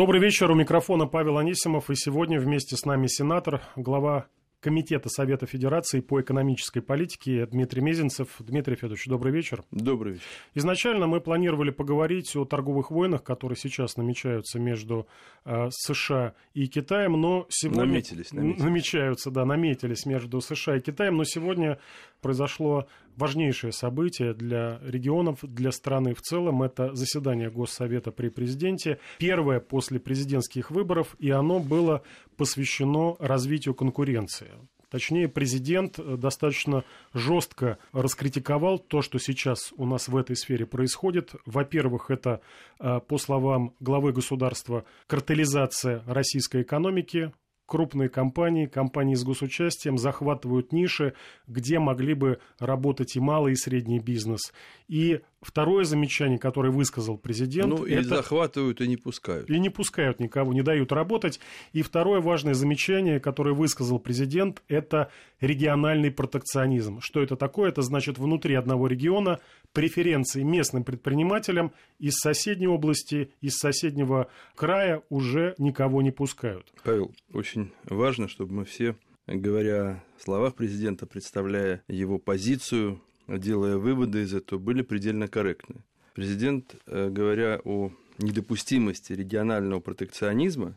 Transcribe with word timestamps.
Добрый 0.00 0.18
вечер. 0.18 0.50
У 0.50 0.54
микрофона 0.54 1.06
Павел 1.06 1.36
Анисимов. 1.36 1.90
И 1.90 1.94
сегодня 1.94 2.40
вместе 2.40 2.74
с 2.74 2.86
нами 2.86 3.06
сенатор, 3.06 3.60
глава 3.76 4.28
Комитета 4.60 5.10
Совета 5.10 5.44
Федерации 5.44 6.00
по 6.00 6.22
экономической 6.22 6.80
политике 6.80 7.44
Дмитрий 7.44 7.82
Мезенцев. 7.82 8.28
Дмитрий 8.38 8.76
Федорович, 8.76 9.04
добрый 9.08 9.30
вечер. 9.30 9.62
Добрый 9.70 10.14
вечер. 10.14 10.24
Изначально 10.54 11.06
мы 11.06 11.20
планировали 11.20 11.68
поговорить 11.68 12.34
о 12.34 12.46
торговых 12.46 12.90
войнах, 12.90 13.22
которые 13.22 13.58
сейчас 13.58 13.98
намечаются 13.98 14.58
между 14.58 15.06
э, 15.44 15.68
США 15.70 16.32
и 16.54 16.66
Китаем, 16.66 17.12
но 17.20 17.44
сегодня... 17.50 17.84
Наметились, 17.84 18.32
наметились. 18.32 18.64
Намечаются, 18.64 19.30
да, 19.30 19.44
наметились 19.44 20.06
между 20.06 20.40
США 20.40 20.78
и 20.78 20.80
Китаем, 20.80 21.18
но 21.18 21.24
сегодня 21.24 21.78
произошло 22.22 22.86
важнейшее 23.20 23.72
событие 23.72 24.34
для 24.34 24.80
регионов, 24.82 25.38
для 25.42 25.70
страны 25.70 26.14
в 26.14 26.22
целом. 26.22 26.62
Это 26.62 26.94
заседание 26.94 27.50
Госсовета 27.50 28.10
при 28.10 28.30
президенте. 28.30 28.98
Первое 29.18 29.60
после 29.60 30.00
президентских 30.00 30.70
выборов, 30.70 31.14
и 31.18 31.30
оно 31.30 31.60
было 31.60 32.02
посвящено 32.36 33.16
развитию 33.20 33.74
конкуренции. 33.74 34.48
Точнее, 34.90 35.28
президент 35.28 35.98
э, 35.98 36.16
достаточно 36.16 36.84
жестко 37.14 37.78
раскритиковал 37.92 38.78
то, 38.80 39.02
что 39.02 39.18
сейчас 39.18 39.72
у 39.76 39.86
нас 39.86 40.08
в 40.08 40.16
этой 40.16 40.34
сфере 40.34 40.66
происходит. 40.66 41.32
Во-первых, 41.46 42.10
это, 42.10 42.40
э, 42.80 42.98
по 43.06 43.16
словам 43.18 43.74
главы 43.78 44.12
государства, 44.12 44.84
картелизация 45.06 46.02
российской 46.06 46.62
экономики, 46.62 47.32
крупные 47.70 48.08
компании, 48.08 48.66
компании 48.66 49.14
с 49.14 49.22
госучастием 49.22 49.96
захватывают 49.96 50.72
ниши, 50.72 51.14
где 51.46 51.78
могли 51.78 52.14
бы 52.14 52.40
работать 52.58 53.14
и 53.14 53.20
малый, 53.20 53.52
и 53.52 53.56
средний 53.56 54.00
бизнес. 54.00 54.52
И 54.88 55.20
второе 55.40 55.84
замечание, 55.84 56.38
которое 56.38 56.70
высказал 56.70 57.16
президент... 57.16 57.68
Ну, 57.68 57.84
и 57.84 57.92
это... 57.94 58.16
захватывают, 58.16 58.80
и 58.80 58.88
не 58.88 58.96
пускают. 58.96 59.48
И 59.48 59.58
не 59.58 59.70
пускают 59.70 60.20
никого, 60.20 60.52
не 60.52 60.62
дают 60.62 60.92
работать. 60.92 61.40
И 61.72 61.82
второе 61.82 62.20
важное 62.20 62.54
замечание, 62.54 63.20
которое 63.20 63.54
высказал 63.54 63.98
президент, 63.98 64.62
это 64.68 65.10
региональный 65.40 66.10
протекционизм. 66.10 67.00
Что 67.00 67.22
это 67.22 67.36
такое? 67.36 67.70
Это 67.70 67.82
значит 67.82 68.18
внутри 68.18 68.54
одного 68.54 68.86
региона 68.86 69.40
преференции 69.72 70.42
местным 70.42 70.84
предпринимателям 70.84 71.72
из 71.98 72.14
соседней 72.16 72.68
области, 72.68 73.32
из 73.40 73.56
соседнего 73.56 74.28
края 74.54 75.02
уже 75.08 75.54
никого 75.58 76.02
не 76.02 76.10
пускают. 76.10 76.72
Павел, 76.84 77.14
очень 77.32 77.72
важно, 77.84 78.28
чтобы 78.28 78.52
мы 78.52 78.64
все, 78.64 78.96
говоря 79.26 80.02
о 80.16 80.22
словах 80.22 80.54
президента, 80.54 81.06
представляя 81.06 81.82
его 81.88 82.18
позицию, 82.18 83.00
делая 83.38 83.76
выводы 83.76 84.22
из 84.22 84.34
этого, 84.34 84.58
были 84.58 84.82
предельно 84.82 85.28
корректны. 85.28 85.82
Президент, 86.14 86.74
э, 86.86 87.08
говоря 87.08 87.60
о 87.64 87.92
недопустимости 88.18 89.12
регионального 89.12 89.80
протекционизма, 89.80 90.76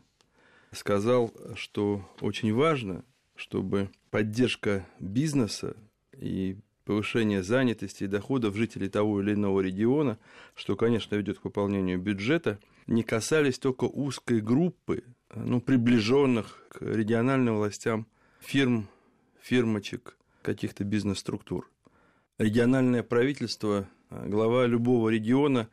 сказал, 0.72 1.32
что 1.56 2.08
очень 2.20 2.52
важно, 2.54 3.04
чтобы 3.36 3.90
поддержка 4.10 4.86
бизнеса 5.00 5.76
и 6.16 6.56
повышение 6.84 7.42
занятости 7.42 8.04
и 8.04 8.08
доходов 8.08 8.56
жителей 8.56 8.88
того 8.88 9.20
или 9.20 9.32
иного 9.34 9.60
региона, 9.60 10.18
что, 10.54 10.76
конечно, 10.76 11.16
ведет 11.16 11.38
к 11.38 11.42
пополнению 11.42 11.98
бюджета, 11.98 12.58
не 12.86 13.02
касались 13.02 13.58
только 13.58 13.84
узкой 13.84 14.40
группы, 14.40 15.04
ну, 15.34 15.60
приближенных 15.60 16.62
к 16.68 16.82
региональным 16.82 17.56
властям 17.56 18.06
фирм, 18.40 18.88
фирмочек, 19.40 20.16
каких-то 20.42 20.84
бизнес-структур. 20.84 21.70
Региональное 22.38 23.02
правительство, 23.02 23.88
глава 24.10 24.66
любого 24.66 25.08
региона 25.08 25.68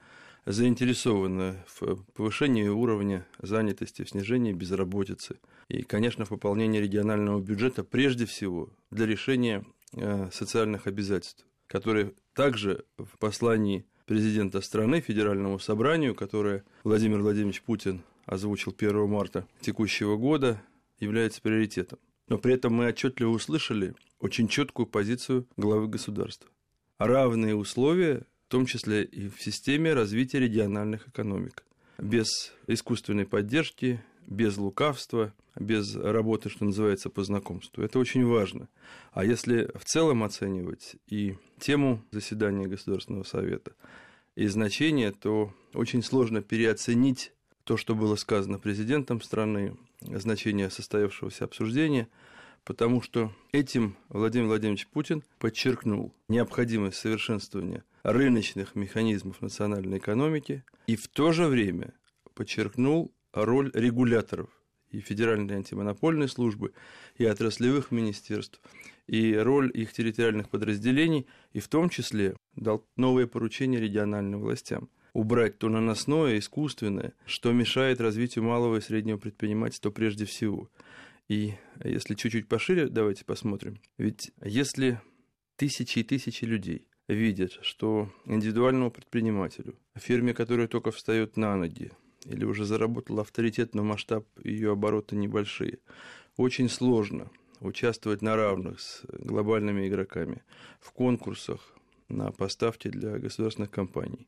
заинтересовано 0.45 1.64
в 1.67 2.04
повышении 2.14 2.67
уровня 2.67 3.28
занятости, 3.40 4.04
в 4.04 4.09
снижении 4.09 4.54
безработицы 4.54 5.39
и, 5.67 5.84
конечно, 5.84 6.26
в 6.26 6.30
пополнении 6.30 6.80
регионального 6.80 7.39
бюджета 7.39 7.84
прежде 7.84 8.26
всего 8.26 8.70
для 8.89 9.06
решения 9.06 9.66
Э, 9.94 10.30
социальных 10.32 10.88
обязательств, 10.88 11.45
которые 11.67 12.14
также 12.33 12.86
в 12.98 13.17
послании 13.17 13.86
президента 14.05 14.61
страны 14.61 15.02
Федеральному 15.02 15.60
собранию, 15.60 16.16
которое 16.16 16.64
Владимир 16.86 17.20
Владимирович 17.20 17.61
Путин 17.61 18.02
озвучил 18.26 18.73
1 18.78 19.10
марта 19.10 19.45
текущего 19.60 20.16
года, 20.16 20.61
является 20.99 21.42
приоритетом. 21.42 21.99
Но 22.30 22.38
при 22.38 22.54
этом 22.54 22.73
мы 22.73 22.88
отчетливо 22.88 23.32
услышали 23.32 23.93
очень 24.21 24.48
четкую 24.48 24.86
позицию 24.86 25.48
главы 25.58 25.87
государства. 25.87 26.49
Равные 26.98 27.55
условия, 27.55 28.26
в 28.48 28.52
том 28.52 28.65
числе 28.65 29.04
и 29.04 29.27
в 29.27 29.42
системе 29.42 29.93
развития 29.93 30.39
региональных 30.39 31.08
экономик. 31.08 31.65
Без 31.98 32.54
искусственной 32.67 33.26
поддержки, 33.26 34.04
без 34.27 34.58
лукавства, 34.58 35.33
без 35.60 35.95
работы, 35.95 36.49
что 36.49 36.65
называется, 36.65 37.10
по 37.10 37.23
знакомству. 37.23 37.83
Это 37.83 37.99
очень 37.99 38.26
важно. 38.26 38.70
А 39.11 39.26
если 39.26 39.70
в 39.76 39.83
целом 39.83 40.23
оценивать 40.23 40.95
и 41.08 41.36
тему 41.60 42.04
заседания 42.11 42.67
Государственного 42.67 43.23
Совета, 43.23 43.73
и 44.36 44.48
значение, 44.48 45.11
то 45.11 45.54
очень 45.73 46.02
сложно 46.04 46.42
переоценить 46.42 47.33
то, 47.64 47.77
что 47.77 47.95
было 47.95 48.15
сказано 48.15 48.60
президентом 48.60 49.21
страны, 49.21 49.76
значение 50.02 50.70
состоявшегося 50.70 51.45
обсуждения, 51.45 52.08
потому 52.64 53.02
что 53.02 53.33
этим 53.52 53.95
Владимир 54.10 54.48
Владимирович 54.48 54.88
Путин 54.88 55.23
подчеркнул 55.39 56.14
необходимость 56.27 56.98
совершенствования 56.98 57.83
рыночных 58.04 58.76
механизмов 58.76 59.42
национальной 59.42 59.98
экономики 59.98 60.64
и 60.88 60.95
в 60.95 61.08
то 61.08 61.32
же 61.32 61.48
время 61.48 61.94
подчеркнул 62.33 63.14
роль 63.33 63.72
регуляторов 63.73 64.49
и 64.89 64.99
Федеральной 64.99 65.55
антимонопольной 65.55 66.27
службы, 66.27 66.73
и 67.16 67.26
отраслевых 67.26 67.92
министерств, 67.92 68.60
и 69.08 69.36
роль 69.36 69.72
их 69.73 69.93
территориальных 69.93 70.49
подразделений, 70.49 71.28
и 71.54 71.60
в 71.60 71.70
том 71.70 71.89
числе 71.89 72.36
дал 72.55 72.86
новые 72.98 73.28
поручения 73.28 73.80
региональным 73.80 74.42
властям 74.42 74.89
убрать 75.14 75.58
то 75.58 75.70
наносное, 75.70 76.39
искусственное, 76.39 77.14
что 77.26 77.52
мешает 77.52 78.02
развитию 78.02 78.43
малого 78.43 78.78
и 78.78 78.82
среднего 78.82 79.17
предпринимательства 79.17 79.89
прежде 79.89 80.26
всего. 80.26 80.70
И 81.30 81.54
если 81.83 82.15
чуть-чуть 82.15 82.48
пошире, 82.48 82.87
давайте 82.87 83.26
посмотрим. 83.26 83.80
Ведь 83.98 84.32
если 84.43 84.99
тысячи 85.55 85.99
и 85.99 86.04
тысячи 86.04 86.45
людей 86.45 86.87
видят, 87.08 87.59
что 87.61 88.11
индивидуальному 88.26 88.92
предпринимателю, 88.92 89.77
фирме, 89.95 90.33
которая 90.33 90.67
только 90.67 90.92
встает 90.92 91.37
на 91.37 91.55
ноги, 91.55 91.92
или 92.26 92.45
уже 92.45 92.65
заработала 92.65 93.21
авторитет, 93.21 93.73
но 93.76 93.83
масштаб 93.83 94.26
ее 94.43 94.71
оборота 94.71 95.15
небольшие. 95.15 95.80
Очень 96.37 96.70
сложно 96.70 97.30
участвовать 97.60 98.21
на 98.21 98.36
равных 98.36 98.80
с 98.80 99.04
глобальными 99.08 99.87
игроками 99.87 100.43
в 100.80 100.92
конкурсах 100.92 101.76
на 102.10 102.31
поставки 102.31 102.87
для 102.87 103.17
государственных 103.20 103.71
компаний, 103.71 104.27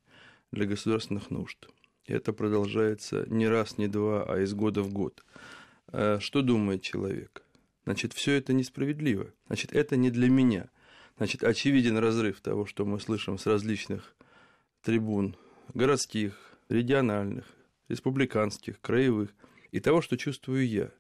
для 0.52 0.66
государственных 0.66 1.30
нужд. 1.30 1.68
Это 2.06 2.34
продолжается 2.34 3.26
не 3.28 3.48
раз, 3.48 3.78
не 3.78 3.88
два, 3.88 4.24
а 4.24 4.40
из 4.40 4.54
года 4.54 4.82
в 4.82 4.92
год. 4.92 5.24
А 5.94 6.20
что 6.20 6.42
думает 6.42 6.82
человек? 6.82 7.44
Значит, 7.86 8.14
все 8.14 8.34
это 8.34 8.52
несправедливо. 8.52 9.32
Значит, 9.48 9.74
это 9.74 9.96
не 9.96 10.10
для 10.10 10.30
меня. 10.30 10.70
Значит, 11.18 11.44
очевиден 11.44 11.98
разрыв 11.98 12.42
того, 12.42 12.66
что 12.66 12.84
мы 12.84 13.00
слышим 13.00 13.38
с 13.38 13.46
различных 13.46 14.16
трибун 14.82 15.38
городских, 15.74 16.58
региональных, 16.68 17.46
республиканских, 17.90 18.82
краевых, 18.82 19.30
и 19.72 19.80
того, 19.80 20.02
что 20.02 20.18
чувствую 20.18 20.68
я. 20.68 20.92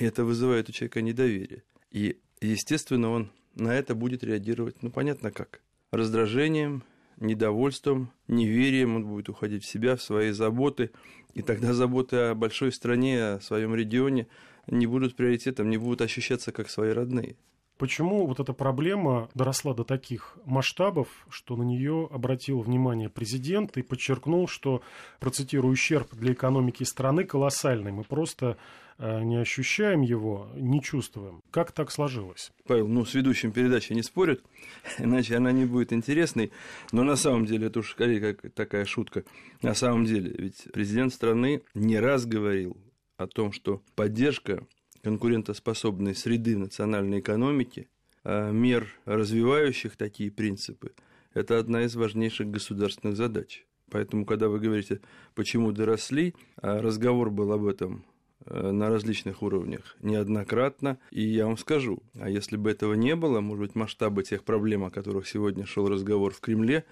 И 0.00 0.04
это 0.04 0.24
вызывает 0.24 0.68
у 0.68 0.72
человека 0.72 1.02
недоверие. 1.02 1.62
И, 1.90 2.18
естественно, 2.40 3.10
он 3.10 3.30
на 3.54 3.74
это 3.74 3.94
будет 3.94 4.24
реагировать, 4.24 4.82
ну, 4.82 4.90
понятно 4.90 5.30
как. 5.30 5.60
Раздражением, 5.92 6.82
недовольством, 7.22 8.10
неверием 8.28 8.96
он 8.96 9.06
будет 9.06 9.28
уходить 9.28 9.64
в 9.64 9.68
себя, 9.68 9.96
в 9.96 10.02
свои 10.02 10.30
заботы. 10.30 10.90
И 11.34 11.42
тогда 11.42 11.72
заботы 11.72 12.16
о 12.16 12.34
большой 12.34 12.72
стране, 12.72 13.22
о 13.22 13.40
своем 13.40 13.74
регионе 13.74 14.26
не 14.66 14.86
будут 14.86 15.16
приоритетом, 15.16 15.70
не 15.70 15.78
будут 15.78 16.02
ощущаться 16.02 16.52
как 16.52 16.68
свои 16.68 16.90
родные. 16.90 17.36
Почему 17.78 18.26
вот 18.26 18.38
эта 18.38 18.52
проблема 18.52 19.28
доросла 19.34 19.74
до 19.74 19.82
таких 19.82 20.38
масштабов, 20.44 21.08
что 21.28 21.56
на 21.56 21.64
нее 21.64 22.08
обратил 22.12 22.60
внимание 22.60 23.08
президент 23.08 23.76
и 23.76 23.82
подчеркнул, 23.82 24.46
что, 24.46 24.82
процитирую, 25.18 25.72
ущерб 25.72 26.14
для 26.14 26.32
экономики 26.32 26.84
страны 26.84 27.24
колоссальный. 27.24 27.90
Мы 27.90 28.04
просто 28.04 28.56
не 28.98 29.36
ощущаем 29.36 30.02
его, 30.02 30.50
не 30.54 30.82
чувствуем. 30.82 31.40
Как 31.50 31.72
так 31.72 31.90
сложилось? 31.90 32.52
Павел, 32.66 32.88
ну, 32.88 33.04
с 33.04 33.14
ведущим 33.14 33.52
передачи 33.52 33.92
не 33.92 34.02
спорят, 34.02 34.42
иначе 34.98 35.36
она 35.36 35.52
не 35.52 35.64
будет 35.64 35.92
интересной. 35.92 36.52
Но 36.92 37.02
на 37.02 37.16
самом 37.16 37.46
деле, 37.46 37.66
это 37.66 37.80
уж 37.80 37.90
скорее 37.92 38.20
как 38.20 38.52
такая 38.52 38.84
шутка. 38.84 39.24
На 39.62 39.74
самом 39.74 40.04
деле, 40.04 40.34
ведь 40.36 40.68
президент 40.72 41.12
страны 41.12 41.62
не 41.74 41.98
раз 41.98 42.26
говорил 42.26 42.76
о 43.16 43.26
том, 43.26 43.52
что 43.52 43.82
поддержка 43.94 44.66
конкурентоспособной 45.02 46.14
среды 46.14 46.56
в 46.56 46.60
национальной 46.60 47.20
экономике, 47.20 47.88
а 48.24 48.50
мер, 48.50 48.88
развивающих 49.04 49.96
такие 49.96 50.30
принципы, 50.30 50.92
это 51.34 51.58
одна 51.58 51.82
из 51.82 51.94
важнейших 51.96 52.50
государственных 52.50 53.16
задач. 53.16 53.64
Поэтому, 53.90 54.24
когда 54.24 54.48
вы 54.48 54.58
говорите, 54.58 55.00
почему 55.34 55.72
доросли, 55.72 56.34
а 56.56 56.80
разговор 56.80 57.30
был 57.30 57.52
об 57.52 57.66
этом 57.66 57.98
э, 57.98 58.11
на 58.46 58.88
различных 58.88 59.42
уровнях 59.42 59.96
неоднократно. 60.00 60.98
И 61.10 61.22
я 61.22 61.46
вам 61.46 61.56
скажу, 61.56 62.02
а 62.18 62.28
если 62.28 62.56
бы 62.56 62.70
этого 62.70 62.94
не 62.94 63.14
было, 63.14 63.40
может 63.40 63.66
быть, 63.66 63.74
масштабы 63.74 64.22
тех 64.24 64.44
проблем, 64.44 64.84
о 64.84 64.90
которых 64.90 65.28
сегодня 65.28 65.66
шел 65.66 65.88
разговор 65.88 66.32
в 66.32 66.40
Кремле, 66.40 66.84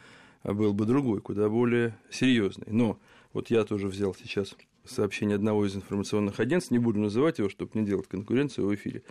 а 0.42 0.54
был 0.54 0.72
бы 0.72 0.86
другой, 0.86 1.20
куда 1.20 1.48
более 1.48 1.96
серьезный. 2.10 2.68
Но 2.70 2.98
вот 3.32 3.50
я 3.50 3.64
тоже 3.64 3.88
взял 3.88 4.14
сейчас 4.14 4.54
сообщение 4.84 5.36
одного 5.36 5.66
из 5.66 5.76
информационных 5.76 6.40
агентств, 6.40 6.70
не 6.70 6.78
буду 6.78 6.98
называть 7.00 7.38
его, 7.38 7.48
чтобы 7.48 7.78
не 7.78 7.86
делать 7.86 8.08
конкуренцию 8.08 8.66
в 8.66 8.74
эфире 8.74 9.02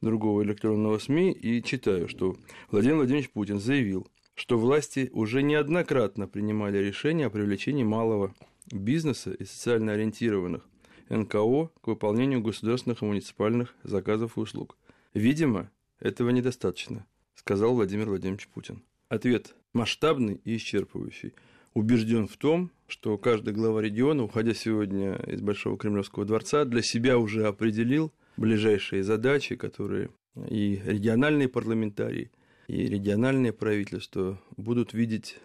другого 0.00 0.42
электронного 0.42 0.98
СМИ, 0.98 1.32
и 1.32 1.62
читаю, 1.62 2.08
что 2.08 2.36
Владимир 2.70 2.96
Владимирович 2.96 3.30
Путин 3.30 3.60
заявил, 3.60 4.08
что 4.34 4.58
власти 4.58 5.10
уже 5.12 5.42
неоднократно 5.42 6.26
принимали 6.26 6.78
решение 6.78 7.28
о 7.28 7.30
привлечении 7.30 7.84
малого 7.84 8.34
бизнеса 8.72 9.32
и 9.32 9.44
социально 9.44 9.92
ориентированных 9.92 10.62
НКО 11.08 11.70
к 11.80 11.86
выполнению 11.86 12.40
государственных 12.40 13.02
и 13.02 13.04
муниципальных 13.04 13.74
заказов 13.82 14.36
и 14.36 14.40
услуг. 14.40 14.76
Видимо, 15.14 15.70
этого 16.00 16.30
недостаточно, 16.30 17.06
сказал 17.34 17.74
Владимир 17.74 18.08
Владимирович 18.08 18.48
Путин. 18.48 18.82
Ответ 19.08 19.54
масштабный 19.72 20.40
и 20.44 20.56
исчерпывающий. 20.56 21.34
Убежден 21.74 22.28
в 22.28 22.36
том, 22.36 22.70
что 22.86 23.16
каждый 23.16 23.54
глава 23.54 23.80
региона, 23.80 24.22
уходя 24.22 24.52
сегодня 24.52 25.14
из 25.26 25.40
Большого 25.40 25.78
Кремлевского 25.78 26.24
дворца, 26.24 26.64
для 26.64 26.82
себя 26.82 27.18
уже 27.18 27.46
определил 27.46 28.12
ближайшие 28.36 29.02
задачи, 29.02 29.56
которые 29.56 30.10
и 30.48 30.80
региональные 30.84 31.48
парламентарии, 31.48 32.30
и 32.68 32.86
региональные 32.86 33.52
правительства 33.52 34.40
будут 34.56 34.92
видеть 34.92 35.38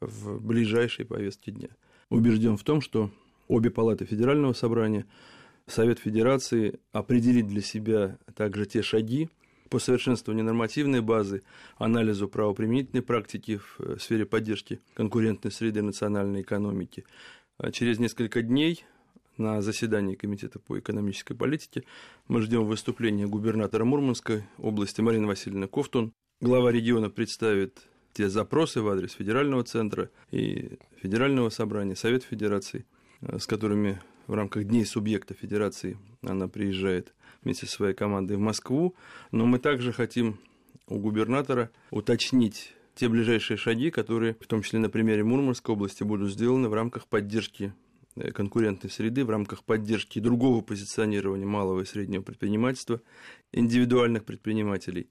в 0.00 0.40
ближайшей 0.40 1.04
повестке 1.04 1.50
дня. 1.50 1.68
Убежден 2.08 2.56
в 2.56 2.64
том, 2.64 2.80
что 2.80 3.10
обе 3.50 3.70
палаты 3.70 4.04
Федерального 4.06 4.52
собрания, 4.52 5.06
Совет 5.66 5.98
Федерации 5.98 6.80
определит 6.92 7.48
для 7.48 7.60
себя 7.60 8.18
также 8.34 8.64
те 8.66 8.82
шаги, 8.82 9.28
по 9.68 9.78
совершенствованию 9.78 10.44
нормативной 10.44 11.00
базы, 11.00 11.42
анализу 11.78 12.28
правоприменительной 12.28 13.02
практики 13.02 13.58
в 13.58 13.80
э, 13.80 13.98
сфере 14.00 14.26
поддержки 14.26 14.80
конкурентной 14.94 15.52
среды 15.52 15.80
национальной 15.80 16.42
экономики. 16.42 17.04
А 17.56 17.70
через 17.70 18.00
несколько 18.00 18.42
дней 18.42 18.84
на 19.36 19.62
заседании 19.62 20.16
Комитета 20.16 20.58
по 20.58 20.78
экономической 20.78 21.34
политике 21.34 21.84
мы 22.26 22.42
ждем 22.42 22.64
выступления 22.64 23.28
губернатора 23.28 23.84
Мурманской 23.84 24.42
области 24.58 25.00
Марины 25.00 25.28
Васильевны 25.28 25.68
Ковтун. 25.68 26.12
Глава 26.40 26.72
региона 26.72 27.08
представит 27.08 27.80
те 28.12 28.28
запросы 28.28 28.82
в 28.82 28.88
адрес 28.88 29.12
федерального 29.12 29.62
центра 29.62 30.10
и 30.32 30.78
федерального 31.00 31.48
собрания, 31.48 31.94
Совет 31.94 32.24
Федерации, 32.24 32.86
с 33.22 33.46
которыми 33.46 34.00
в 34.26 34.34
рамках 34.34 34.64
Дней 34.64 34.84
субъекта 34.84 35.34
Федерации 35.34 35.98
она 36.22 36.48
приезжает 36.48 37.14
вместе 37.42 37.66
со 37.66 37.72
своей 37.72 37.94
командой 37.94 38.36
в 38.36 38.40
Москву. 38.40 38.94
Но 39.32 39.46
мы 39.46 39.58
также 39.58 39.92
хотим 39.92 40.38
у 40.86 40.98
губернатора 40.98 41.70
уточнить 41.90 42.74
те 42.94 43.08
ближайшие 43.08 43.56
шаги, 43.56 43.90
которые, 43.90 44.36
в 44.40 44.46
том 44.46 44.62
числе 44.62 44.78
на 44.78 44.90
примере 44.90 45.24
Мурманской 45.24 45.74
области, 45.74 46.02
будут 46.02 46.32
сделаны 46.32 46.68
в 46.68 46.74
рамках 46.74 47.06
поддержки 47.06 47.72
э, 48.16 48.30
конкурентной 48.32 48.90
среды, 48.90 49.24
в 49.24 49.30
рамках 49.30 49.64
поддержки 49.64 50.18
другого 50.18 50.60
позиционирования 50.60 51.46
малого 51.46 51.80
и 51.80 51.86
среднего 51.86 52.22
предпринимательства, 52.22 53.00
индивидуальных 53.52 54.24
предпринимателей. 54.24 55.08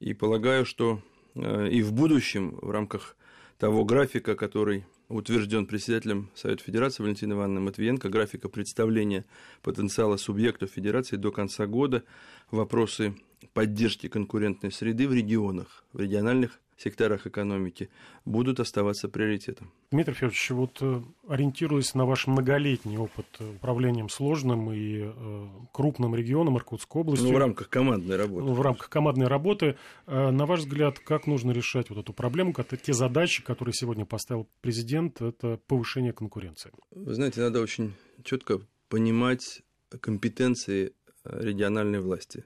И 0.00 0.12
полагаю, 0.12 0.66
что 0.66 1.00
э, 1.34 1.68
и 1.70 1.82
в 1.82 1.92
будущем 1.92 2.58
в 2.60 2.70
рамках 2.70 3.16
того 3.58 3.84
графика, 3.84 4.34
который 4.34 4.84
утвержден 5.10 5.66
председателем 5.66 6.30
Совета 6.34 6.62
Федерации 6.62 7.02
Валентиной 7.02 7.36
Ивановной 7.36 7.60
Матвиенко. 7.62 8.08
Графика 8.08 8.48
представления 8.48 9.24
потенциала 9.62 10.16
субъектов 10.16 10.70
Федерации 10.70 11.16
до 11.16 11.32
конца 11.32 11.66
года, 11.66 12.04
вопросы 12.50 13.14
поддержки 13.52 14.08
конкурентной 14.08 14.70
среды 14.72 15.08
в 15.08 15.12
регионах, 15.12 15.84
в 15.92 16.00
региональных 16.00 16.60
секторах 16.80 17.26
экономики 17.26 17.90
будут 18.24 18.60
оставаться 18.60 19.08
приоритетом. 19.08 19.72
Дмитрий 19.90 20.14
Федорович, 20.14 20.50
вот 20.50 20.78
э, 20.80 21.02
ориентируясь 21.28 21.94
на 21.94 22.06
ваш 22.06 22.26
многолетний 22.26 22.96
опыт 22.96 23.26
управлением 23.56 24.08
сложным 24.08 24.72
и 24.72 25.02
э, 25.02 25.46
крупным 25.72 26.14
регионом 26.14 26.56
Иркутской 26.56 27.02
области. 27.02 27.24
Ну, 27.24 27.34
в 27.34 27.38
рамках 27.38 27.68
командной 27.68 28.16
работы. 28.16 28.46
В 28.46 28.60
рамках 28.60 28.88
командной 28.88 29.26
работы. 29.26 29.76
Э, 30.06 30.30
на 30.30 30.46
ваш 30.46 30.60
взгляд, 30.60 30.98
как 30.98 31.26
нужно 31.26 31.50
решать 31.52 31.90
вот 31.90 31.98
эту 31.98 32.12
проблему, 32.12 32.52
как 32.52 32.68
те 32.80 32.92
задачи, 32.92 33.42
которые 33.42 33.74
сегодня 33.74 34.06
поставил 34.06 34.48
президент, 34.60 35.20
это 35.20 35.60
повышение 35.66 36.12
конкуренции? 36.12 36.70
Вы 36.90 37.14
знаете, 37.14 37.40
надо 37.40 37.60
очень 37.60 37.94
четко 38.24 38.60
понимать 38.88 39.62
компетенции 40.00 40.94
региональной 41.24 42.00
власти. 42.00 42.44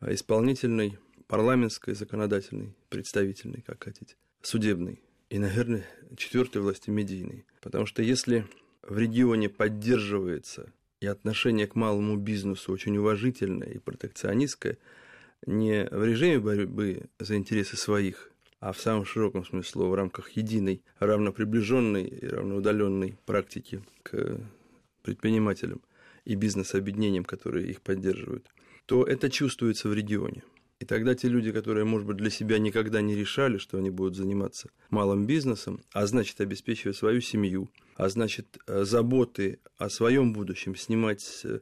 А 0.00 0.12
исполнительной 0.12 0.98
парламентской, 1.26 1.94
законодательной, 1.94 2.74
представительной, 2.88 3.62
как 3.62 3.84
хотите, 3.84 4.16
судебной 4.42 5.02
и, 5.30 5.38
наверное, 5.38 5.84
четвертой 6.16 6.62
власти 6.62 6.90
медийной. 6.90 7.44
Потому 7.60 7.86
что 7.86 8.02
если 8.02 8.46
в 8.82 8.96
регионе 8.98 9.48
поддерживается 9.48 10.72
и 11.00 11.06
отношение 11.06 11.66
к 11.66 11.74
малому 11.74 12.16
бизнесу 12.16 12.72
очень 12.72 12.96
уважительное 12.96 13.68
и 13.68 13.78
протекционистское, 13.78 14.78
не 15.46 15.88
в 15.90 16.04
режиме 16.04 16.38
борьбы 16.38 17.04
за 17.18 17.36
интересы 17.36 17.76
своих, 17.76 18.30
а 18.60 18.72
в 18.72 18.80
самом 18.80 19.04
широком 19.04 19.44
смысле 19.44 19.70
слова 19.70 19.90
в 19.90 19.94
рамках 19.94 20.30
единой, 20.30 20.82
равноприближенной 20.98 22.04
и 22.04 22.26
равноудаленной 22.26 23.18
практики 23.26 23.82
к 24.02 24.40
предпринимателям 25.02 25.82
и 26.24 26.34
бизнес-объединениям, 26.34 27.24
которые 27.24 27.68
их 27.68 27.82
поддерживают, 27.82 28.46
то 28.86 29.04
это 29.04 29.30
чувствуется 29.30 29.88
в 29.88 29.94
регионе. 29.94 30.42
И 30.78 30.84
тогда 30.84 31.14
те 31.14 31.28
люди, 31.28 31.52
которые, 31.52 31.84
может 31.84 32.06
быть, 32.06 32.18
для 32.18 32.28
себя 32.28 32.58
никогда 32.58 33.00
не 33.00 33.14
решали, 33.14 33.56
что 33.56 33.78
они 33.78 33.88
будут 33.88 34.14
заниматься 34.14 34.70
малым 34.90 35.26
бизнесом, 35.26 35.80
а 35.92 36.06
значит, 36.06 36.40
обеспечивать 36.40 36.96
свою 36.96 37.22
семью, 37.22 37.70
а 37.96 38.08
значит, 38.10 38.58
э, 38.66 38.84
заботы 38.84 39.58
о 39.78 39.88
своем 39.88 40.34
будущем 40.34 40.76
снимать 40.76 41.22
с 41.22 41.44
э, 41.46 41.60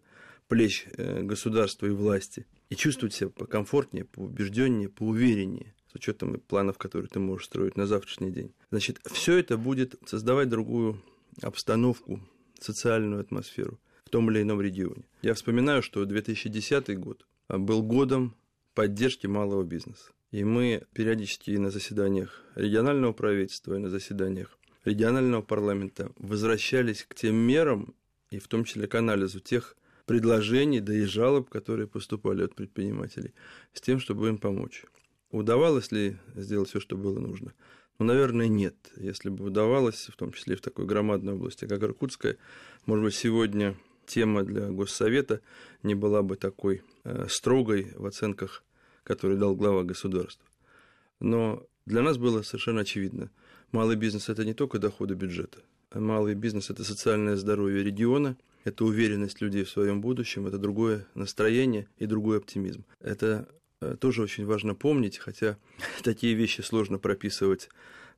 плеч 0.49 0.87
э, 0.97 1.23
государства 1.23 1.87
и 1.87 1.91
власти, 1.91 2.45
и 2.71 2.77
чувствовать 2.77 3.15
себя 3.15 3.31
покомфортнее, 3.31 4.05
поубежденнее, 4.05 4.89
поувереннее, 4.89 5.75
с 5.93 5.95
учетом 5.95 6.41
планов, 6.41 6.77
которые 6.77 7.09
ты 7.09 7.21
можешь 7.21 7.47
строить 7.47 7.77
на 7.77 7.87
завтрашний 7.87 8.33
день. 8.33 8.53
Значит, 8.71 8.99
все 9.13 9.37
это 9.37 9.57
будет 9.57 9.95
создавать 10.07 10.49
другую 10.49 11.01
обстановку, 11.41 12.21
социальную 12.59 13.21
атмосферу 13.21 13.79
в 14.05 14.11
том 14.11 14.29
или 14.31 14.43
ином 14.43 14.61
регионе. 14.61 15.05
Я 15.23 15.35
вспоминаю, 15.35 15.83
что 15.83 16.05
2010 16.05 16.99
год 16.99 17.27
был 17.49 17.83
годом 17.83 18.35
поддержки 18.75 19.27
малого 19.27 19.63
бизнеса. 19.63 20.13
И 20.31 20.45
мы 20.45 20.83
периодически 20.93 21.53
на 21.53 21.71
заседаниях 21.71 22.43
регионального 22.57 23.13
правительства, 23.13 23.75
и 23.75 23.79
на 23.79 23.89
заседаниях 23.89 24.59
регионального 24.85 25.43
парламента 25.43 26.11
возвращались 26.17 27.05
к 27.09 27.15
тем 27.15 27.37
мерам, 27.37 27.95
и 28.31 28.39
в 28.39 28.49
том 28.49 28.65
числе 28.65 28.89
к 28.89 28.95
анализу 28.97 29.41
тех 29.41 29.77
предложений, 30.07 30.81
да 30.81 30.95
и 30.95 31.05
жалоб, 31.05 31.49
которые 31.49 31.87
поступали 31.87 32.43
от 32.43 32.55
предпринимателей, 32.55 33.33
с 33.73 33.81
тем, 33.81 34.01
чтобы 34.01 34.29
им 34.29 34.39
помочь. 34.39 34.85
Удавалось 35.31 35.93
ли 35.93 36.17
сделать 36.35 36.69
все, 36.69 36.81
что 36.81 36.97
было 36.97 37.19
нужно? 37.19 37.55
Ну, 37.99 38.07
наверное, 38.07 38.49
нет. 38.49 38.75
Если 38.97 39.29
бы 39.31 39.45
удавалось, 39.45 40.09
в 40.13 40.17
том 40.17 40.33
числе 40.33 40.57
в 40.57 40.61
такой 40.61 40.85
громадной 40.85 41.35
области, 41.35 41.67
как 41.67 41.83
Иркутская, 41.83 42.37
может 42.87 43.05
быть, 43.05 43.15
сегодня 43.15 43.77
тема 44.07 44.43
для 44.43 44.69
Госсовета 44.69 45.41
не 45.83 45.95
была 45.95 46.23
бы 46.23 46.37
такой 46.37 46.83
строгой 47.29 47.93
в 47.97 48.07
оценках, 48.07 48.63
которые 49.03 49.39
дал 49.39 49.55
глава 49.55 49.85
государства. 49.85 50.47
Но 51.21 51.67
для 51.87 52.03
нас 52.03 52.17
было 52.17 52.43
совершенно 52.43 52.81
очевидно, 52.81 53.31
малый 53.73 53.97
бизнес– 53.97 54.29
это 54.31 54.45
не 54.45 54.55
только 54.55 54.79
доходы 54.79 55.15
бюджета. 55.15 55.59
А 55.91 56.01
малый 56.01 56.35
бизнес– 56.35 56.71
это 56.71 56.83
социальное 56.85 57.37
здоровье 57.37 57.83
региона, 57.83 58.37
это 58.65 58.85
уверенность 58.85 59.41
людей 59.41 59.65
в 59.65 59.71
своем 59.71 60.01
будущем, 60.01 60.47
это 60.47 60.59
другое 60.59 61.07
настроение 61.15 61.87
и 61.99 62.07
другой 62.07 62.39
оптимизм. 62.39 62.85
Это 63.01 63.47
э, 63.81 63.97
тоже 64.01 64.23
очень 64.23 64.47
важно 64.47 64.75
помнить, 64.75 65.19
хотя 65.19 65.59
такие 66.03 66.35
вещи 66.35 66.63
сложно 66.63 66.99
прописывать 66.99 67.69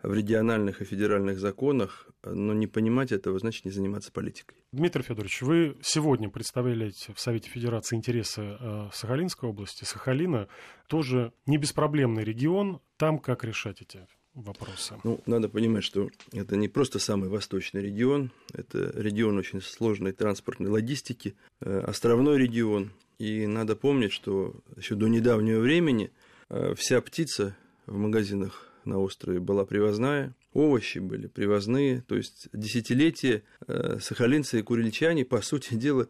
в 0.07 0.15
региональных 0.15 0.81
и 0.83 0.85
федеральных 0.85 1.39
законах, 1.39 2.07
но 2.25 2.55
не 2.55 2.67
понимать 2.67 3.11
этого 3.11 3.39
значит 3.39 3.65
не 3.65 3.73
заниматься 3.73 4.13
политикой. 4.13 4.57
Дмитрий 4.71 5.03
Федорович, 5.03 5.43
вы 5.43 5.77
сегодня 5.83 6.31
представляете 6.31 7.13
в 7.13 7.21
Совете 7.21 7.51
Федерации 7.51 7.97
интересы 7.97 8.57
э, 8.59 8.89
Сахалинской 8.93 9.49
области. 9.49 9.85
Сахалина 9.85 10.49
тоже 10.87 11.33
не 11.47 11.59
беспроблемный 11.59 12.23
регион. 12.23 12.81
Там 12.97 13.19
как 13.19 13.43
решать 13.43 13.83
эти 13.83 14.07
вопросы? 14.35 14.95
Ну, 15.03 15.21
надо 15.27 15.49
понимать, 15.49 15.83
что 15.83 16.09
это 16.33 16.57
не 16.57 16.69
просто 16.69 17.01
самый 17.01 17.29
восточный 17.29 17.83
регион, 17.83 18.31
это 18.53 18.93
регион 18.95 19.37
очень 19.39 19.61
сложной 19.61 20.13
транспортной 20.13 20.71
логистики, 20.71 21.35
э, 21.61 21.81
островной 21.81 22.39
регион. 22.39 22.93
И 23.19 23.47
надо 23.47 23.75
помнить, 23.75 24.13
что 24.13 24.55
еще 24.77 24.95
до 24.95 25.09
недавнего 25.09 25.59
времени 25.59 26.13
э, 26.49 26.75
вся 26.77 27.01
птица 27.01 27.57
в 27.87 27.97
магазинах 27.97 28.71
на 28.87 28.99
острове 28.99 29.41
была 29.41 29.65
привозная, 29.65 30.35
овощи 30.53 30.99
были 30.99 31.27
привозные, 31.27 32.03
то 32.03 32.17
есть 32.17 32.49
десятилетия 32.53 33.43
э, 33.67 33.99
сахалинцы 34.01 34.61
и 34.61 34.63
курильчане, 34.63 35.25
по 35.25 35.43
сути 35.43 35.75
дела, 35.75 36.09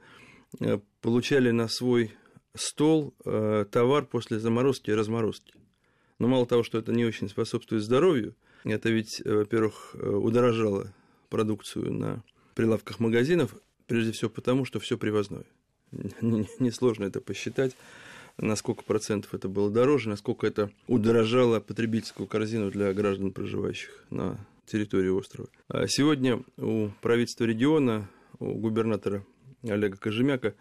э, 0.60 0.78
получали 1.00 1.50
на 1.50 1.68
свой 1.68 2.12
стол 2.54 3.14
э, 3.24 3.64
товар 3.70 4.06
после 4.06 4.38
заморозки 4.38 4.90
и 4.90 4.94
разморозки. 4.94 5.54
Но 6.18 6.28
мало 6.28 6.46
того, 6.46 6.62
что 6.62 6.78
это 6.78 6.92
не 6.92 7.04
очень 7.04 7.28
способствует 7.28 7.82
здоровью, 7.82 8.34
это 8.64 8.90
ведь, 8.90 9.22
во-первых, 9.24 9.94
удорожало 9.94 10.92
продукцию 11.28 11.92
на 11.92 12.24
прилавках 12.54 13.00
магазинов, 13.00 13.54
прежде 13.86 14.12
всего 14.12 14.30
потому, 14.30 14.64
что 14.64 14.80
все 14.80 14.96
привозное. 14.96 15.44
Несложно 16.20 17.04
это 17.04 17.20
посчитать 17.20 17.76
на 18.38 18.56
сколько 18.56 18.82
процентов 18.82 19.34
это 19.34 19.48
было 19.48 19.70
дороже, 19.70 20.08
насколько 20.08 20.46
это 20.46 20.70
удорожало 20.86 21.60
потребительскую 21.60 22.26
корзину 22.26 22.70
для 22.70 22.92
граждан, 22.92 23.32
проживающих 23.32 24.04
на 24.10 24.38
территории 24.66 25.08
острова. 25.08 25.48
А 25.68 25.86
сегодня 25.86 26.42
у 26.56 26.90
правительства 27.00 27.44
региона, 27.44 28.08
у 28.38 28.54
губернатора 28.54 29.24
Олега 29.62 29.96
Кожемяка 29.96 30.54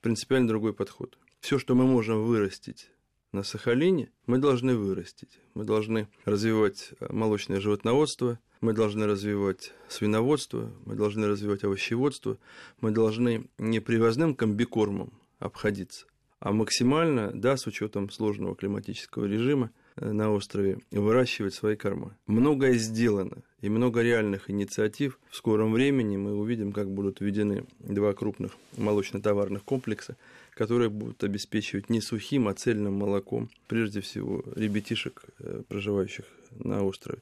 принципиально 0.00 0.48
другой 0.48 0.74
подход. 0.74 1.18
Все, 1.40 1.58
что 1.58 1.74
мы 1.74 1.86
можем 1.86 2.24
вырастить 2.24 2.90
на 3.32 3.42
Сахалине, 3.42 4.10
мы 4.26 4.38
должны 4.38 4.76
вырастить. 4.76 5.40
Мы 5.54 5.64
должны 5.64 6.08
развивать 6.24 6.92
молочное 7.00 7.60
животноводство, 7.60 8.38
мы 8.60 8.72
должны 8.72 9.06
развивать 9.06 9.72
свиноводство, 9.88 10.72
мы 10.84 10.94
должны 10.94 11.26
развивать 11.26 11.64
овощеводство, 11.64 12.38
мы 12.80 12.90
должны 12.90 13.48
не 13.58 13.80
привозным 13.80 14.34
комбикормом 14.34 15.12
обходиться, 15.38 16.06
а 16.40 16.52
максимально, 16.52 17.32
да, 17.32 17.56
с 17.56 17.66
учетом 17.66 18.10
сложного 18.10 18.54
климатического 18.54 19.24
режима 19.24 19.70
э, 19.96 20.10
на 20.10 20.30
острове, 20.30 20.78
выращивать 20.90 21.54
свои 21.54 21.76
корма. 21.76 22.16
Многое 22.26 22.74
сделано, 22.74 23.42
и 23.60 23.68
много 23.68 24.02
реальных 24.02 24.50
инициатив. 24.50 25.18
В 25.30 25.36
скором 25.36 25.72
времени 25.72 26.16
мы 26.16 26.34
увидим, 26.34 26.72
как 26.72 26.90
будут 26.90 27.20
введены 27.20 27.64
два 27.80 28.12
крупных 28.12 28.52
молочно-товарных 28.76 29.64
комплекса, 29.64 30.16
которые 30.54 30.90
будут 30.90 31.22
обеспечивать 31.24 31.90
не 31.90 32.00
сухим, 32.00 32.48
а 32.48 32.54
цельным 32.54 32.94
молоком, 32.94 33.50
прежде 33.66 34.00
всего, 34.00 34.44
ребятишек, 34.54 35.24
э, 35.40 35.62
проживающих 35.68 36.24
на 36.52 36.84
острове. 36.84 37.18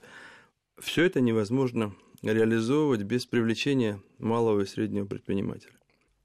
Все 0.79 1.05
это 1.05 1.21
невозможно 1.21 1.95
реализовывать 2.23 3.03
без 3.03 3.25
привлечения 3.25 4.01
малого 4.19 4.61
и 4.61 4.67
среднего 4.67 5.07
предпринимателя 5.07 5.73